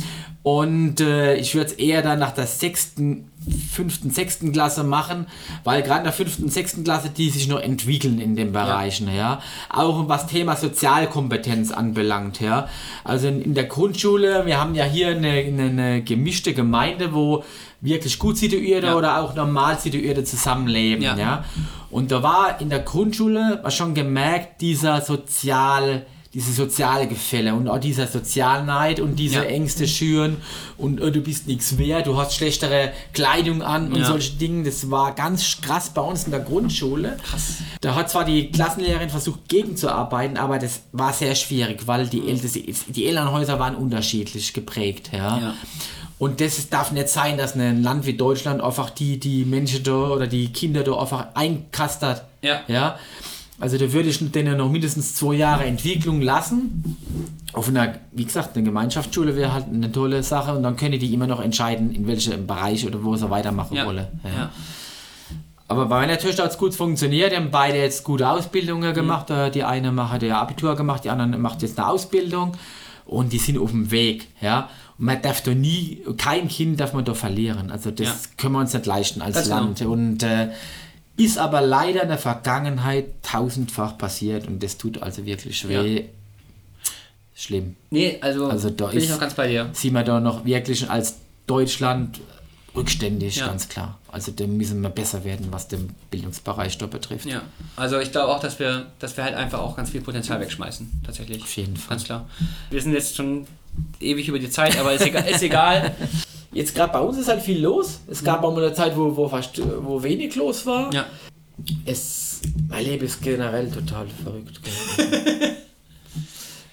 [0.44, 3.30] Und äh, ich würde es eher dann nach der sechsten,
[3.72, 5.26] fünften, sechsten Klasse machen,
[5.64, 9.40] weil gerade in der fünften, sechsten Klasse die sich noch entwickeln in den Bereichen, ja.
[9.70, 12.68] Auch was Thema Sozialkompetenz anbelangt, ja.
[13.04, 17.42] Also in, in der Grundschule, wir haben ja hier eine, eine, eine gemischte Gemeinde, wo
[17.80, 18.96] wirklich gut situierte Ja.
[18.96, 21.16] oder auch normal situierte zusammenleben, Ja.
[21.16, 21.44] ja.
[21.90, 26.04] Und da war in der Grundschule war schon gemerkt, dieser sozial,
[26.34, 29.42] diese soziale Gefälle und auch dieser Sozialneid und diese Ja.
[29.44, 30.36] Ängste schüren
[30.76, 34.06] und äh, du bist nichts wert, du hast schlechtere Kleidung an und Ja.
[34.06, 34.64] solche Dinge.
[34.64, 37.16] Das war ganz krass bei uns in der Grundschule.
[37.22, 37.58] Krass.
[37.80, 42.40] Da hat zwar die Klassenlehrerin versucht gegenzuarbeiten, aber das war sehr schwierig, weil die, El
[42.88, 45.10] die Elternhäuser waren unterschiedlich geprägt.
[45.12, 45.38] Ja.
[45.38, 45.54] Ja.
[46.18, 49.82] Und das ist- darf nicht sein, dass ein Land wie Deutschland einfach die, die Menschen
[49.82, 52.24] da oder die Kinder da einfach einkastert.
[52.42, 52.60] Ja.
[52.68, 52.98] ja.
[53.60, 56.96] Also da würde ich denen noch mindestens zwei Jahre Entwicklung lassen.
[57.52, 61.14] Auf einer, wie gesagt, eine Gemeinschaftsschule wäre halt eine tolle Sache und dann können die
[61.14, 63.86] immer noch entscheiden, in welchem Bereich oder wo sie weitermachen Ja.
[63.86, 64.06] wollen.
[64.24, 64.50] Ja.
[65.68, 67.32] Aber bei meiner Töchter hat es gut funktioniert.
[67.32, 68.94] Die haben beide jetzt gute Ausbildungen Mhm.
[68.94, 69.30] gemacht.
[69.30, 72.52] Äh, Die eine macht ja Abitur gemacht, die andere macht jetzt eine Ausbildung.
[73.06, 74.28] Und die sind auf dem Weg.
[74.40, 74.68] Ja?
[74.98, 77.70] Und man darf da nie, kein Kind darf man da verlieren.
[77.70, 78.14] Also das Ja.
[78.36, 79.56] können wir uns nicht leisten als genau.
[79.60, 79.80] Land.
[79.82, 80.48] Und äh,
[81.16, 84.46] ist aber leider in der Vergangenheit tausendfach passiert.
[84.46, 86.04] Und das tut also wirklich weh.
[87.36, 87.76] Schlimm.
[87.90, 89.68] Nee, also, Also da bin ich ist- noch ganz bei dir.
[89.72, 92.20] Sieht man da noch wirklich als Deutschland
[92.76, 93.46] rückständig, Ja.
[93.46, 93.98] ganz klar.
[94.10, 97.26] Also da müssen wir besser werden, was den Bildungsbereich da betrifft.
[97.26, 97.42] Ja,
[97.76, 101.02] also ich glaube auch, dass wir, dass wir halt einfach auch ganz viel Potenzial wegschmeißen,
[101.04, 101.42] tatsächlich.
[101.42, 101.90] Auf jeden Fall.
[101.96, 102.28] Ganz klar.
[102.70, 103.46] Wir sind jetzt schon
[104.00, 105.24] ewig über die Zeit, aber ist egal.
[105.28, 105.94] ist egal.
[106.54, 108.00] Jetzt gerade bei uns ist halt viel los.
[108.08, 110.92] Es gab auch mal eine Zeit, wo, wo, fast, wo wenig los war.
[110.94, 111.04] Ja.
[111.84, 114.60] Es, mein Leben ist generell total verrückt.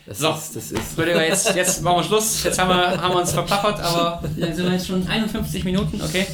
[0.05, 0.29] Das So.
[0.31, 0.97] ist, das ist.
[0.97, 2.43] Rüdiger, jetzt, jetzt machen wir Schluss.
[2.43, 6.01] Jetzt haben wir, haben wir uns verplappert, aber dann sind wir jetzt schon 51 Minuten,
[6.01, 6.27] okay?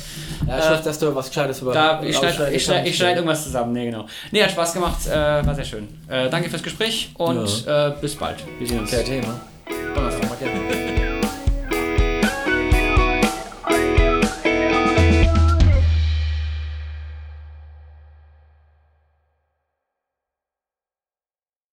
[0.48, 3.74] Ja, ich hoffe, dass du was Gescheites über Da, ich schneide schneid, schneid irgendwas zusammen,
[3.74, 4.06] nee, genau.
[4.32, 5.12] Nee, hat Spaß gemacht, äh,
[5.46, 5.88] war sehr schön.
[6.08, 8.38] Äh, danke fürs Gespräch und äh, bis bald.
[8.58, 8.90] Wir sehen uns.
[8.92, 9.40] Kein Thema.